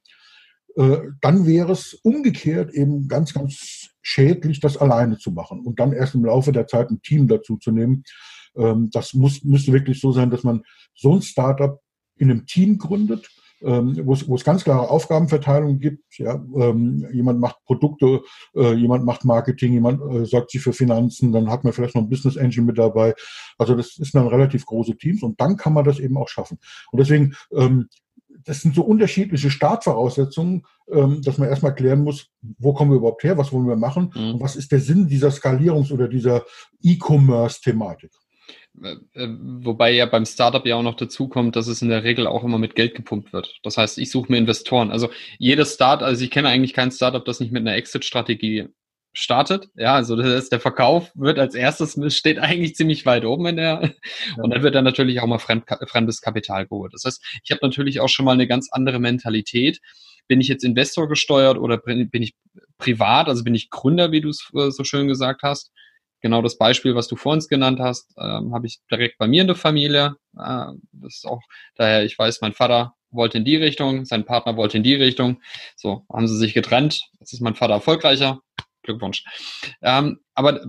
Äh, 0.77 0.99
dann 1.21 1.47
wäre 1.47 1.73
es 1.73 1.95
umgekehrt 2.03 2.75
eben 2.75 3.07
ganz, 3.07 3.33
ganz 3.33 3.91
schädlich, 4.03 4.59
das 4.59 4.77
alleine 4.77 5.17
zu 5.17 5.31
machen 5.31 5.61
und 5.61 5.79
dann 5.79 5.93
erst 5.93 6.17
im 6.17 6.25
Laufe 6.25 6.51
der 6.51 6.67
Zeit 6.67 6.91
ein 6.91 7.01
Team 7.01 7.29
dazu 7.29 7.57
zu 7.59 7.71
nehmen. 7.71 8.03
Ähm, 8.57 8.91
das 8.93 9.15
muss, 9.15 9.45
müsste 9.45 9.73
wirklich 9.73 10.01
so 10.01 10.11
sein, 10.11 10.31
dass 10.31 10.43
man 10.43 10.65
so 10.97 11.15
ein 11.15 11.23
Startup 11.23 11.81
in 12.17 12.31
einem 12.31 12.47
Team 12.47 12.79
gründet 12.79 13.31
ähm, 13.63 13.99
wo, 14.05 14.13
es, 14.13 14.45
ganz 14.45 14.65
klare 14.65 14.91
Aufgabenverteilungen 14.91 15.79
gibt. 15.79 16.19
Ja, 16.19 16.35
ähm, 16.57 17.07
jemand 17.13 17.41
macht 17.41 17.65
Produkte, 17.65 18.23
äh, 18.55 18.75
jemand 18.75 19.05
macht 19.05 19.25
Marketing, 19.25 19.73
jemand 19.73 20.01
äh, 20.01 20.25
sorgt 20.27 20.51
sich 20.51 20.63
für 20.63 20.73
Finanzen, 20.73 21.33
dann 21.33 21.51
hat 21.51 21.65
man 21.65 21.73
vielleicht 21.73 21.95
noch 21.95 22.03
ein 22.03 22.09
Business 22.09 22.37
Engine 22.37 22.67
mit 22.67 22.79
dabei. 22.79 23.15
Also 23.59 23.75
das 23.75 23.99
ist 23.99 24.15
dann 24.15 24.27
relativ 24.27 24.67
große 24.67 24.97
Teams 24.97 25.23
und 25.23 25.41
dann 25.41 25.57
kann 25.57 25.73
man 25.73 25.85
das 25.85 25.99
eben 25.99 26.17
auch 26.17 26.29
schaffen. 26.29 26.59
Und 26.93 27.01
deswegen, 27.01 27.35
ähm, 27.55 27.89
das 28.45 28.61
sind 28.61 28.75
so 28.75 28.83
unterschiedliche 28.83 29.51
Startvoraussetzungen, 29.51 30.67
ähm, 30.91 31.23
dass 31.23 31.39
man 31.39 31.49
erstmal 31.49 31.75
klären 31.75 32.03
muss, 32.03 32.31
wo 32.59 32.75
kommen 32.75 32.91
wir 32.91 32.99
überhaupt 32.99 33.25
her, 33.25 33.39
was 33.39 33.53
wollen 33.53 33.67
wir 33.67 33.77
machen 33.77 34.13
mhm. 34.15 34.35
und 34.35 34.41
was 34.41 34.57
ist 34.57 34.73
der 34.73 34.81
Sinn 34.81 35.09
dieser 35.09 35.29
Skalierungs- 35.29 35.93
oder 35.93 36.09
dieser 36.09 36.45
E-Commerce-Thematik. 36.83 38.13
Äh, 38.83 38.97
äh, 39.15 39.29
wobei 39.29 39.93
ja 39.93 40.07
beim 40.07 40.27
Startup 40.27 40.65
ja 40.67 40.77
auch 40.77 40.83
noch 40.83 40.97
dazu 40.97 41.29
kommt, 41.29 41.57
dass 41.57 41.67
es 41.69 41.83
in 41.83 41.89
der 41.89 42.05
Regel 42.05 42.27
auch 42.27 42.45
immer 42.45 42.59
mit 42.59 42.75
Geld 42.75 42.95
gepumpt 42.95 43.33
wird. 43.33 43.59
Das 43.63 43.77
heißt, 43.77 43.99
ich 43.99 44.11
suche 44.11 44.31
mir 44.33 44.39
Investoren. 44.39 44.91
Also 44.91 45.11
jedes 45.39 45.75
Start, 45.75 46.03
also 46.03 46.25
ich 46.25 46.31
kenne 46.31 46.49
eigentlich 46.49 46.73
kein 46.75 46.91
Startup, 46.91 47.25
das 47.25 47.41
nicht 47.41 47.53
mit 47.53 47.61
einer 47.61 47.77
Exit-Strategie 47.77 48.69
startet. 49.13 49.69
Ja, 49.77 49.95
also 49.95 50.17
das 50.17 50.27
heißt, 50.27 50.53
der 50.53 50.61
Verkauf 50.61 51.13
wird 51.15 51.39
als 51.39 51.55
erstes, 51.55 51.97
steht 52.15 52.39
eigentlich 52.39 52.75
ziemlich 52.75 53.07
weit 53.07 53.25
oben 53.25 53.47
in 53.47 53.57
der, 53.57 53.95
und 54.39 54.51
dann 54.51 54.63
wird 54.63 54.75
dann 54.75 54.85
natürlich 54.85 55.21
auch 55.21 55.27
mal 55.27 55.39
fremd, 55.39 55.67
fremdes 55.87 56.21
Kapital 56.21 56.67
geholt. 56.67 56.93
Das 56.95 57.05
heißt, 57.05 57.23
ich 57.45 57.51
habe 57.53 57.61
natürlich 57.63 58.01
auch 58.01 58.09
schon 58.09 58.25
mal 58.25 58.33
eine 58.33 58.49
ganz 58.49 58.71
andere 58.73 58.99
Mentalität. 58.99 59.81
Bin 60.27 60.41
ich 60.41 60.49
jetzt 60.49 60.65
Investor 60.65 61.09
gesteuert 61.09 61.59
oder 61.59 61.77
bin 61.77 62.11
ich 62.11 62.35
privat, 62.79 63.29
also 63.29 63.45
bin 63.45 63.55
ich 63.55 63.71
Gründer, 63.71 64.11
wie 64.11 64.21
du 64.21 64.31
es 64.31 64.51
äh, 64.55 64.71
so 64.71 64.83
schön 64.83 65.07
gesagt 65.07 65.43
hast? 65.43 65.71
Genau 66.25 66.41
das 66.41 66.57
Beispiel, 66.57 66.95
was 66.95 67.07
du 67.07 67.17
vor 67.17 67.35
uns 67.35 67.49
genannt 67.49 67.79
hast, 67.81 68.15
ähm, 68.17 68.55
habe 68.55 68.67
ich 68.67 68.81
direkt 68.91 69.19
bei 69.19 69.29
mir 69.29 69.43
in 69.43 69.47
der 69.47 69.57
Familie. 69.57 70.17
Äh, 70.35 70.73
das 70.93 71.17
ist 71.17 71.27
auch 71.27 71.43
daher, 71.77 72.03
ich 72.03 72.19
weiß, 72.19 72.41
mein 72.41 72.55
Vater 72.55 72.95
wollte 73.11 73.37
in 73.37 73.45
die 73.45 73.57
Richtung, 73.57 74.07
sein 74.07 74.25
Partner 74.25 74.57
wollte 74.57 74.79
in 74.79 74.83
die 74.83 74.95
Richtung. 74.95 75.43
So 75.77 76.07
haben 76.11 76.27
sie 76.27 76.39
sich 76.39 76.55
getrennt. 76.55 77.03
Jetzt 77.21 77.35
ist 77.35 77.43
mein 77.43 77.55
Vater 77.55 77.75
erfolgreicher. 77.75 78.41
Glückwunsch. 78.83 79.23
Ähm, 79.83 80.21
aber 80.35 80.63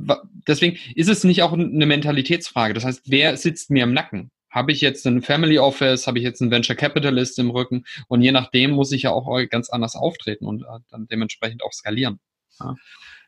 deswegen 0.45 0.77
ist 0.93 1.09
es 1.09 1.23
nicht 1.23 1.41
auch 1.41 1.53
eine 1.53 1.85
Mentalitätsfrage. 1.85 2.73
Das 2.73 2.83
heißt, 2.83 3.03
wer 3.05 3.37
sitzt 3.37 3.71
mir 3.71 3.83
im 3.83 3.93
Nacken? 3.93 4.31
Habe 4.49 4.73
ich 4.73 4.81
jetzt 4.81 5.07
einen 5.07 5.21
Family 5.21 5.57
Office? 5.57 6.05
Habe 6.05 6.17
ich 6.19 6.25
jetzt 6.25 6.41
einen 6.41 6.51
Venture 6.51 6.75
Capitalist 6.75 7.39
im 7.39 7.49
Rücken? 7.49 7.85
Und 8.09 8.21
je 8.21 8.33
nachdem 8.33 8.71
muss 8.71 8.91
ich 8.91 9.03
ja 9.03 9.11
auch 9.11 9.29
ganz 9.49 9.69
anders 9.69 9.95
auftreten 9.95 10.45
und 10.45 10.63
äh, 10.63 10.79
dann 10.89 11.07
dementsprechend 11.07 11.63
auch 11.63 11.71
skalieren. 11.71 12.19
Ja. 12.59 12.75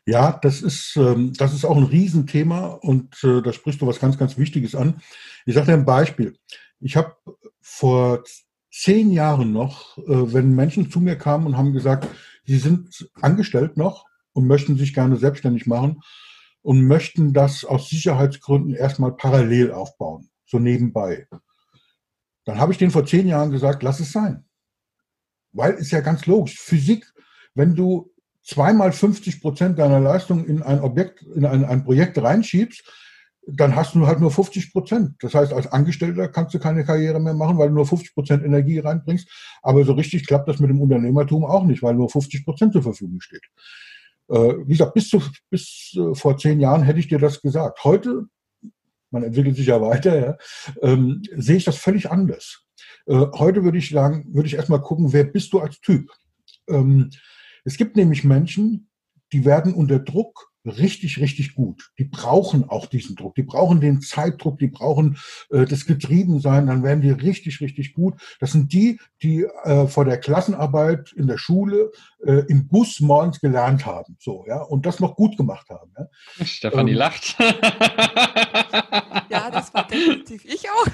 Ja, 0.08 0.32
das 0.40 0.62
ist, 0.62 0.96
ähm, 0.96 1.34
das 1.34 1.52
ist 1.52 1.66
auch 1.66 1.76
ein 1.76 1.82
Riesenthema 1.82 2.68
und 2.68 3.22
äh, 3.22 3.42
da 3.42 3.52
sprichst 3.52 3.82
du 3.82 3.86
was 3.86 4.00
ganz, 4.00 4.16
ganz 4.16 4.38
Wichtiges 4.38 4.74
an. 4.74 5.02
Ich 5.44 5.52
sage 5.54 5.66
dir 5.66 5.74
ein 5.74 5.84
Beispiel. 5.84 6.34
Ich 6.80 6.96
habe 6.96 7.14
vor 7.60 8.24
zehn 8.72 9.10
Jahren 9.10 9.52
noch, 9.52 9.98
äh, 9.98 10.32
wenn 10.32 10.54
Menschen 10.54 10.90
zu 10.90 11.00
mir 11.00 11.16
kamen 11.16 11.46
und 11.46 11.58
haben 11.58 11.74
gesagt, 11.74 12.08
sie 12.46 12.56
sind 12.56 13.10
angestellt 13.20 13.76
noch 13.76 14.06
und 14.32 14.46
möchten 14.46 14.78
sich 14.78 14.94
gerne 14.94 15.18
selbstständig 15.18 15.66
machen 15.66 16.00
und 16.62 16.86
möchten 16.86 17.34
das 17.34 17.66
aus 17.66 17.90
Sicherheitsgründen 17.90 18.72
erstmal 18.72 19.14
parallel 19.14 19.72
aufbauen, 19.72 20.30
so 20.46 20.58
nebenbei. 20.58 21.28
Dann 22.46 22.58
habe 22.58 22.72
ich 22.72 22.78
denen 22.78 22.92
vor 22.92 23.04
zehn 23.04 23.28
Jahren 23.28 23.50
gesagt, 23.50 23.82
lass 23.82 24.00
es 24.00 24.10
sein. 24.10 24.46
Weil 25.52 25.74
ist 25.74 25.90
ja 25.90 26.00
ganz 26.00 26.24
logisch. 26.24 26.58
Physik, 26.58 27.12
wenn 27.52 27.74
du 27.74 28.10
zweimal 28.48 28.92
50 28.92 29.42
Prozent 29.42 29.78
deiner 29.78 30.00
Leistung 30.00 30.46
in 30.46 30.62
ein 30.62 30.80
Objekt, 30.80 31.22
in 31.22 31.44
ein, 31.44 31.66
ein 31.66 31.84
Projekt 31.84 32.16
reinschiebst, 32.16 32.82
dann 33.46 33.76
hast 33.76 33.94
du 33.94 34.06
halt 34.06 34.20
nur 34.20 34.30
50 34.30 34.72
Prozent. 34.72 35.16
Das 35.20 35.34
heißt, 35.34 35.52
als 35.52 35.66
Angestellter 35.66 36.28
kannst 36.28 36.54
du 36.54 36.58
keine 36.58 36.84
Karriere 36.84 37.20
mehr 37.20 37.34
machen, 37.34 37.58
weil 37.58 37.68
du 37.68 37.74
nur 37.74 37.86
50 37.86 38.14
Prozent 38.14 38.44
Energie 38.44 38.78
reinbringst. 38.78 39.28
Aber 39.62 39.84
so 39.84 39.92
richtig 39.92 40.26
klappt 40.26 40.48
das 40.48 40.60
mit 40.60 40.70
dem 40.70 40.80
Unternehmertum 40.80 41.44
auch 41.44 41.64
nicht, 41.64 41.82
weil 41.82 41.94
nur 41.94 42.08
50 42.08 42.44
Prozent 42.46 42.72
zur 42.72 42.82
Verfügung 42.82 43.20
steht. 43.20 43.42
Äh, 44.28 44.54
wie 44.64 44.72
gesagt, 44.72 44.94
bis, 44.94 45.08
zu, 45.10 45.22
bis 45.50 45.94
äh, 45.96 46.14
vor 46.14 46.38
zehn 46.38 46.58
Jahren 46.58 46.82
hätte 46.82 47.00
ich 47.00 47.08
dir 47.08 47.18
das 47.18 47.42
gesagt. 47.42 47.84
Heute, 47.84 48.24
man 49.10 49.24
entwickelt 49.24 49.56
sich 49.56 49.66
ja 49.66 49.80
weiter, 49.80 50.18
ja, 50.18 50.36
ähm, 50.82 51.22
sehe 51.36 51.56
ich 51.56 51.64
das 51.64 51.76
völlig 51.76 52.10
anders. 52.10 52.64
Äh, 53.06 53.26
heute 53.34 53.62
würde 53.62 53.78
ich 53.78 53.90
sagen, 53.90 54.26
würde 54.32 54.46
ich 54.46 54.54
erstmal 54.54 54.80
gucken, 54.80 55.12
wer 55.12 55.24
bist 55.24 55.52
du 55.52 55.60
als 55.60 55.80
Typ? 55.80 56.10
Ähm, 56.68 57.10
es 57.68 57.76
gibt 57.76 57.96
nämlich 57.96 58.24
Menschen, 58.24 58.88
die 59.30 59.44
werden 59.44 59.74
unter 59.74 59.98
Druck 59.98 60.50
richtig, 60.64 61.20
richtig 61.20 61.54
gut. 61.54 61.90
Die 61.98 62.04
brauchen 62.04 62.66
auch 62.66 62.86
diesen 62.86 63.14
Druck. 63.14 63.34
Die 63.34 63.42
brauchen 63.42 63.82
den 63.82 64.00
Zeitdruck, 64.00 64.58
die 64.58 64.68
brauchen 64.68 65.18
äh, 65.50 65.66
das 65.66 65.84
Getriebensein, 65.84 66.66
dann 66.66 66.82
werden 66.82 67.02
die 67.02 67.10
richtig, 67.10 67.60
richtig 67.60 67.92
gut. 67.92 68.14
Das 68.40 68.52
sind 68.52 68.72
die, 68.72 68.98
die 69.22 69.46
äh, 69.64 69.86
vor 69.86 70.06
der 70.06 70.16
Klassenarbeit 70.16 71.12
in 71.12 71.26
der 71.26 71.36
Schule 71.36 71.92
äh, 72.24 72.42
im 72.48 72.68
Bus 72.68 73.00
morgens 73.00 73.38
gelernt 73.38 73.84
haben. 73.84 74.16
So, 74.18 74.46
ja, 74.48 74.62
und 74.62 74.86
das 74.86 74.98
noch 74.98 75.14
gut 75.14 75.36
gemacht 75.36 75.68
haben. 75.68 75.92
Ja. 75.98 76.46
Stefanie 76.46 76.92
ähm, 76.92 76.98
lacht. 76.98 77.36
ja, 79.30 79.50
das 79.50 79.74
war 79.74 79.86
definitiv 79.86 80.42
ich 80.46 80.64
auch. 80.70 80.86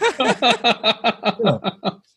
ja 1.44 2.00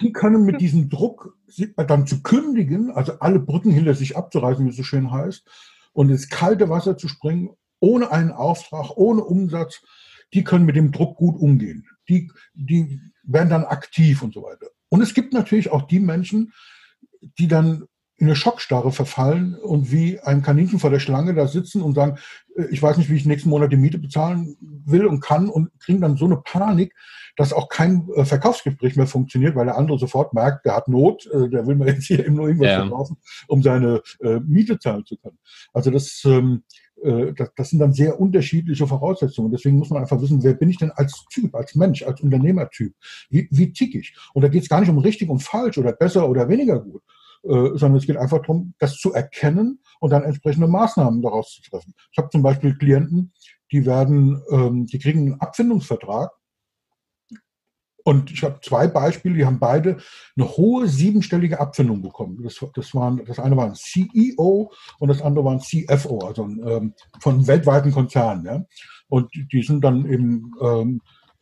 die 0.00 0.12
können 0.12 0.44
mit 0.44 0.60
diesem 0.60 0.88
Druck 0.88 1.36
dann 1.76 2.06
zu 2.06 2.22
kündigen, 2.22 2.90
also 2.90 3.18
alle 3.20 3.38
Brücken 3.38 3.70
hinter 3.70 3.94
sich 3.94 4.16
abzureißen, 4.16 4.64
wie 4.64 4.70
es 4.70 4.76
so 4.76 4.82
schön 4.82 5.10
heißt, 5.10 5.46
und 5.92 6.10
ins 6.10 6.28
kalte 6.28 6.68
Wasser 6.68 6.96
zu 6.96 7.08
springen, 7.08 7.50
ohne 7.80 8.10
einen 8.12 8.30
Auftrag, 8.30 8.96
ohne 8.96 9.24
Umsatz, 9.24 9.82
die 10.32 10.44
können 10.44 10.64
mit 10.64 10.76
dem 10.76 10.92
Druck 10.92 11.16
gut 11.16 11.40
umgehen. 11.40 11.86
Die, 12.08 12.30
die 12.54 13.00
werden 13.22 13.50
dann 13.50 13.64
aktiv 13.64 14.22
und 14.22 14.34
so 14.34 14.42
weiter. 14.42 14.68
Und 14.88 15.02
es 15.02 15.14
gibt 15.14 15.32
natürlich 15.32 15.70
auch 15.70 15.82
die 15.82 16.00
Menschen, 16.00 16.52
die 17.38 17.48
dann 17.48 17.84
in 18.20 18.26
eine 18.26 18.36
Schockstarre 18.36 18.92
verfallen 18.92 19.54
und 19.54 19.90
wie 19.90 20.20
ein 20.20 20.42
Kaninchen 20.42 20.78
vor 20.78 20.90
der 20.90 21.00
Schlange 21.00 21.32
da 21.32 21.46
sitzen 21.46 21.80
und 21.80 21.94
sagen, 21.94 22.18
äh, 22.54 22.66
ich 22.70 22.82
weiß 22.82 22.98
nicht, 22.98 23.08
wie 23.08 23.16
ich 23.16 23.24
nächsten 23.24 23.48
Monat 23.48 23.72
die 23.72 23.78
Miete 23.78 23.98
bezahlen 23.98 24.56
will 24.60 25.06
und 25.06 25.20
kann 25.20 25.48
und 25.48 25.70
kriegen 25.80 26.02
dann 26.02 26.18
so 26.18 26.26
eine 26.26 26.36
Panik, 26.36 26.94
dass 27.36 27.54
auch 27.54 27.70
kein 27.70 28.06
äh, 28.14 28.26
Verkaufsgespräch 28.26 28.94
mehr 28.96 29.06
funktioniert, 29.06 29.56
weil 29.56 29.64
der 29.64 29.78
andere 29.78 29.98
sofort 29.98 30.34
merkt, 30.34 30.66
der 30.66 30.76
hat 30.76 30.86
Not, 30.86 31.26
äh, 31.32 31.48
der 31.48 31.66
will 31.66 31.76
mir 31.76 31.86
jetzt 31.86 32.04
hier 32.08 32.20
eben 32.20 32.34
nur 32.34 32.48
irgendwas 32.48 32.68
ja. 32.68 32.80
verkaufen, 32.80 33.16
um 33.48 33.62
seine 33.62 34.02
Miete 34.46 34.78
zahlen 34.78 35.06
zu 35.06 35.16
können. 35.16 35.38
Also 35.72 35.90
das, 35.90 36.22
ähm, 36.26 36.62
das, 37.02 37.50
das 37.56 37.70
sind 37.70 37.78
dann 37.78 37.94
sehr 37.94 38.20
unterschiedliche 38.20 38.86
Voraussetzungen. 38.86 39.50
Deswegen 39.50 39.78
muss 39.78 39.88
man 39.88 40.02
einfach 40.02 40.20
wissen, 40.20 40.42
wer 40.42 40.52
bin 40.52 40.68
ich 40.68 40.76
denn 40.76 40.90
als 40.90 41.24
Typ, 41.30 41.54
als 41.54 41.74
Mensch, 41.74 42.02
als 42.02 42.20
Unternehmertyp? 42.20 42.94
Wie, 43.30 43.48
wie 43.50 43.72
tick 43.72 43.94
ich? 43.94 44.14
Und 44.34 44.42
da 44.42 44.48
geht 44.48 44.62
es 44.62 44.68
gar 44.68 44.80
nicht 44.80 44.90
um 44.90 44.98
richtig 44.98 45.30
und 45.30 45.42
falsch 45.42 45.78
oder 45.78 45.92
besser 45.92 46.28
oder 46.28 46.48
weniger 46.48 46.78
gut, 46.78 47.02
äh, 47.42 47.76
sondern 47.76 47.96
es 47.96 48.06
geht 48.06 48.16
einfach 48.16 48.40
darum, 48.40 48.74
das 48.78 48.96
zu 48.96 49.12
erkennen 49.12 49.80
und 50.00 50.10
dann 50.10 50.24
entsprechende 50.24 50.66
Maßnahmen 50.66 51.22
daraus 51.22 51.52
zu 51.52 51.62
treffen. 51.62 51.94
Ich 52.12 52.18
habe 52.18 52.30
zum 52.30 52.42
Beispiel 52.42 52.76
Klienten, 52.76 53.32
die 53.72 53.86
werden, 53.86 54.42
ähm, 54.50 54.86
die 54.86 54.98
kriegen 54.98 55.20
einen 55.20 55.40
Abfindungsvertrag 55.40 56.32
und 58.04 58.30
ich 58.30 58.42
habe 58.42 58.60
zwei 58.62 58.86
Beispiele, 58.86 59.36
die 59.36 59.46
haben 59.46 59.58
beide 59.58 59.98
eine 60.36 60.48
hohe 60.56 60.88
siebenstellige 60.88 61.60
Abfindung 61.60 62.02
bekommen. 62.02 62.42
Das, 62.42 62.58
das, 62.74 62.94
waren, 62.94 63.24
das 63.24 63.38
eine 63.38 63.56
war 63.56 63.66
ein 63.66 63.74
CEO 63.74 64.72
und 64.98 65.08
das 65.08 65.22
andere 65.22 65.44
war 65.44 65.52
ein 65.52 65.60
CFO, 65.60 66.18
also 66.20 66.44
ein, 66.44 66.60
ähm, 66.66 66.94
von 67.20 67.46
weltweiten 67.46 67.92
Konzern. 67.92 68.44
Ja. 68.44 68.64
Und 69.08 69.30
die 69.52 69.62
sind 69.62 69.82
dann 69.82 70.10
eben 70.10 70.52
ähm, 70.60 71.00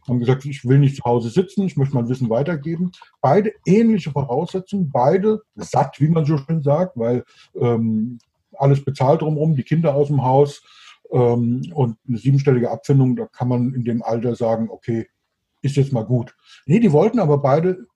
haben 0.08 0.20
gesagt, 0.20 0.44
ich 0.44 0.64
will 0.64 0.78
nicht 0.78 0.96
zu 0.96 1.04
Hause 1.04 1.30
sitzen, 1.30 1.62
ich 1.62 1.76
möchte 1.76 1.94
mein 1.94 2.08
Wissen 2.08 2.30
weitergeben. 2.30 2.92
Beide 3.20 3.52
ähnliche 3.66 4.10
Voraussetzungen, 4.10 4.90
beide 4.90 5.42
satt, 5.54 6.00
wie 6.00 6.08
man 6.08 6.24
so 6.24 6.38
schön 6.38 6.62
sagt, 6.62 6.96
weil 6.96 7.24
ähm, 7.54 8.18
alles 8.56 8.84
bezahlt 8.84 9.22
drumherum, 9.22 9.56
die 9.56 9.62
Kinder 9.62 9.94
aus 9.94 10.08
dem 10.08 10.22
Haus 10.22 10.62
ähm, 11.10 11.70
und 11.74 11.96
eine 12.06 12.18
siebenstellige 12.18 12.70
Abfindung, 12.70 13.16
da 13.16 13.26
kann 13.26 13.48
man 13.48 13.74
in 13.74 13.84
dem 13.84 14.02
Alter 14.02 14.34
sagen, 14.34 14.68
okay, 14.70 15.08
ist 15.62 15.76
jetzt 15.76 15.92
mal 15.92 16.04
gut. 16.04 16.34
Nee, 16.66 16.80
die 16.80 16.92
wollten 16.92 17.18
aber 17.18 17.38
beide 17.38 17.86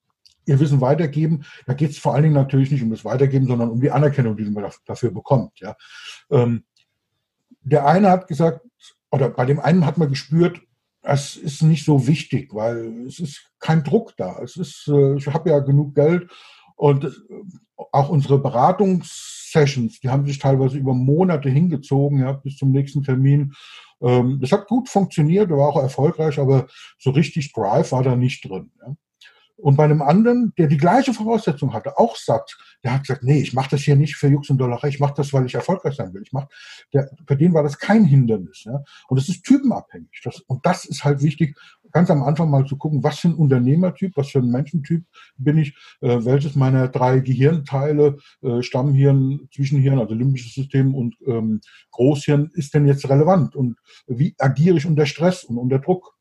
ihr 0.47 0.59
Wissen 0.59 0.81
weitergeben. 0.81 1.45
Da 1.67 1.75
geht 1.75 1.91
es 1.91 1.99
vor 1.99 2.15
allen 2.15 2.25
Dingen 2.25 2.35
natürlich 2.35 2.71
nicht 2.71 2.83
um 2.83 2.91
das 2.91 3.05
Weitergeben, 3.05 3.47
sondern 3.47 3.71
um 3.71 3.81
die 3.81 3.91
Anerkennung, 3.91 4.37
die 4.37 4.45
man 4.45 4.71
dafür 4.87 5.11
bekommt. 5.13 5.61
Ja. 5.61 5.77
Ähm, 6.31 6.65
der 7.63 7.87
eine 7.87 8.11
hat 8.11 8.27
gesagt, 8.27 8.61
oder 9.11 9.29
bei 9.29 9.45
dem 9.45 9.61
einen 9.61 9.87
hat 9.87 9.99
man 9.99 10.09
gespürt, 10.09 10.61
es 11.03 11.37
ist 11.37 11.63
nicht 11.63 11.85
so 11.85 12.07
wichtig, 12.07 12.55
weil 12.55 13.07
es 13.07 13.19
ist 13.19 13.51
kein 13.59 13.83
Druck 13.83 14.15
da. 14.17 14.41
Es 14.43 14.57
ist, 14.57 14.89
äh, 14.89 15.17
ich 15.17 15.27
habe 15.27 15.51
ja 15.51 15.59
genug 15.59 15.95
Geld 15.95 16.31
und 16.77 17.05
äh, 17.05 17.11
auch 17.91 18.09
unsere 18.09 18.39
Beratungssessions, 18.39 20.01
die 20.01 20.09
haben 20.09 20.27
sich 20.27 20.39
teilweise 20.39 20.79
über 20.79 20.95
Monate 20.95 21.49
hingezogen, 21.49 22.21
ja, 22.21 22.33
bis 22.33 22.57
zum 22.57 22.71
nächsten 22.71 23.03
Termin. 23.03 23.53
Ähm, 24.01 24.39
das 24.41 24.53
hat 24.53 24.69
gut 24.69 24.89
funktioniert, 24.89 25.51
war 25.51 25.69
auch 25.69 25.83
erfolgreich, 25.83 26.39
aber 26.39 26.67
so 26.99 27.11
richtig 27.11 27.53
Drive 27.53 27.93
war 27.93 28.03
da 28.03 28.17
nicht 28.17 28.49
drin. 28.49 28.71
Ja. 28.81 28.95
Und 29.57 29.77
bei 29.77 29.85
einem 29.85 30.03
anderen, 30.03 30.53
der 30.59 30.67
die 30.67 30.77
gleiche 30.77 31.15
Voraussetzung 31.15 31.73
hatte, 31.73 31.99
auch 31.99 32.17
satt, 32.17 32.57
der 32.83 32.95
hat 32.95 33.03
gesagt, 33.03 33.23
nee, 33.23 33.41
ich 33.41 33.53
mache 33.53 33.71
das 33.71 33.83
hier 33.83 33.97
nicht 33.97 34.17
für 34.17 34.29
Jux 34.29 34.51
und 34.51 34.59
Dollerei, 34.59 34.89
ich 34.89 34.99
mache 34.99 35.15
das, 35.17 35.33
weil 35.33 35.47
ich 35.47 35.55
erfolgreich 35.55 35.95
sein 35.95 36.13
will. 36.15 36.23
Ich 36.23 36.33
mach, 36.33 36.47
der, 36.93 37.11
für 37.27 37.37
den 37.37 37.55
war 37.55 37.63
das 37.63 37.79
kein 37.79 38.05
Hindernis. 38.05 38.65
Ja? 38.65 38.83
Und 39.09 39.19
es 39.19 39.29
ist 39.29 39.45
typenabhängig. 39.45 40.21
Das, 40.25 40.41
und 40.41 40.65
das 40.67 40.85
ist 40.85 41.05
halt 41.05 41.23
wichtig, 41.23 41.57
ganz 41.93 42.11
am 42.11 42.23
Anfang 42.23 42.51
mal 42.51 42.65
zu 42.65 42.77
gucken, 42.77 43.05
was 43.05 43.21
für 43.21 43.29
ein 43.29 43.35
Unternehmertyp, 43.35 44.17
was 44.17 44.31
für 44.31 44.39
ein 44.39 44.51
Menschentyp 44.51 45.05
bin 45.37 45.59
ich, 45.59 45.77
äh, 46.01 46.25
welches 46.25 46.57
meiner 46.57 46.89
drei 46.89 47.21
Gehirnteile, 47.21 48.17
äh, 48.43 48.63
Stammhirn, 48.63 49.49
Zwischenhirn, 49.55 49.99
also 49.99 50.15
limbisches 50.15 50.55
System 50.55 50.95
und 50.95 51.17
ähm, 51.27 51.61
Großhirn, 51.91 52.51
ist 52.55 52.75
denn 52.75 52.87
jetzt 52.87 53.09
relevant? 53.09 53.55
Und 53.55 53.77
wie 54.07 54.35
agiere 54.39 54.79
ich 54.79 54.87
unter 54.87 55.07
Stress 55.07 55.45
und 55.45 55.59
unter 55.59 55.79
Druck? 55.79 56.17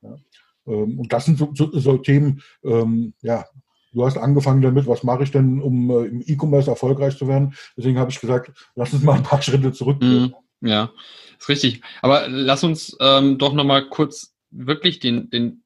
Ja? 0.00 0.16
Ähm, 0.66 0.98
und 0.98 1.12
das 1.12 1.24
sind 1.24 1.38
so, 1.38 1.50
so, 1.54 1.70
so 1.78 1.98
Themen, 1.98 2.42
ähm, 2.64 3.14
ja, 3.22 3.44
du 3.92 4.04
hast 4.04 4.16
angefangen 4.16 4.62
damit, 4.62 4.86
was 4.86 5.02
mache 5.02 5.22
ich 5.22 5.30
denn, 5.30 5.60
um 5.60 5.90
äh, 5.90 6.04
im 6.04 6.22
E-Commerce 6.24 6.70
erfolgreich 6.70 7.16
zu 7.16 7.28
werden? 7.28 7.54
Deswegen 7.76 7.98
habe 7.98 8.10
ich 8.10 8.20
gesagt, 8.20 8.52
lass 8.74 8.92
uns 8.92 9.02
mal 9.02 9.16
ein 9.16 9.22
paar 9.22 9.42
Schritte 9.42 9.72
zurückgehen. 9.72 10.34
Mm, 10.60 10.66
ja, 10.66 10.90
ist 11.38 11.48
richtig. 11.48 11.82
Aber 12.00 12.28
lass 12.28 12.64
uns 12.64 12.96
ähm, 13.00 13.38
doch 13.38 13.52
nochmal 13.52 13.88
kurz 13.88 14.34
wirklich 14.50 15.00
den, 15.00 15.30
den 15.30 15.62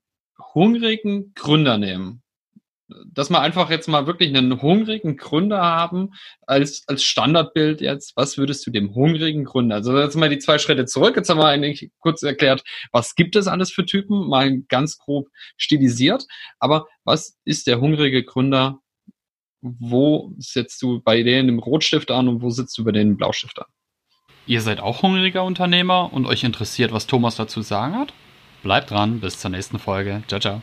hungrigen 0.55 1.33
Gründer 1.35 1.79
nehmen 1.79 2.23
dass 2.89 3.31
wir 3.31 3.41
einfach 3.41 3.71
jetzt 3.71 3.89
mal 3.89 4.07
wirklich 4.07 4.35
einen 4.35 4.63
hungrigen 4.63 5.17
Gründer 5.17 5.61
haben 5.61 6.13
als, 6.47 6.85
als 6.87 7.03
Standardbild 7.03 7.81
jetzt. 7.81 8.17
Was 8.17 8.39
würdest 8.39 8.67
du 8.67 8.71
dem 8.71 8.95
hungrigen 8.95 9.45
Gründer, 9.45 9.77
also 9.77 9.99
jetzt 9.99 10.17
mal 10.17 10.29
die 10.29 10.39
zwei 10.39 10.59
Schritte 10.59 10.87
zurück, 10.87 11.17
jetzt 11.17 11.29
haben 11.29 11.39
wir 11.39 11.47
eigentlich 11.47 11.91
kurz 11.99 12.23
erklärt, 12.23 12.63
was 12.93 13.15
gibt 13.15 13.37
es 13.37 13.49
alles 13.49 13.73
für 13.73 13.85
Typen, 13.85 14.29
mal 14.29 14.61
ganz 14.69 14.99
grob 14.99 15.29
stilisiert, 15.57 16.27
aber 16.59 16.87
was 17.05 17.37
ist 17.45 17.67
der 17.67 17.81
hungrige 17.81 18.25
Gründer? 18.25 18.81
Wo 19.63 20.33
setzt 20.39 20.81
du 20.83 21.01
bei 21.01 21.23
denen 21.23 21.49
im 21.49 21.59
Rotstift 21.59 22.11
an 22.11 22.29
und 22.29 22.43
wo 22.43 22.51
sitzt 22.51 22.77
du 22.79 22.85
bei 22.85 22.93
denen 22.93 23.13
im 23.13 23.17
Blaustift 23.17 23.59
an? 23.59 23.67
Ihr 24.47 24.61
seid 24.61 24.81
auch 24.81 25.03
hungriger 25.03 25.43
Unternehmer 25.43 26.13
und 26.13 26.27
euch 26.27 26.45
interessiert, 26.45 26.93
was 26.93 27.09
Thomas 27.09 27.35
dazu 27.35 27.63
sagen 27.63 27.97
hat? 27.97 28.13
Bleibt 28.63 28.91
dran, 28.91 29.21
bis 29.21 29.39
zur 29.39 29.51
nächsten 29.51 29.81
Folge. 29.81 30.23
Ciao, 30.29 30.41
ciao. 30.41 30.63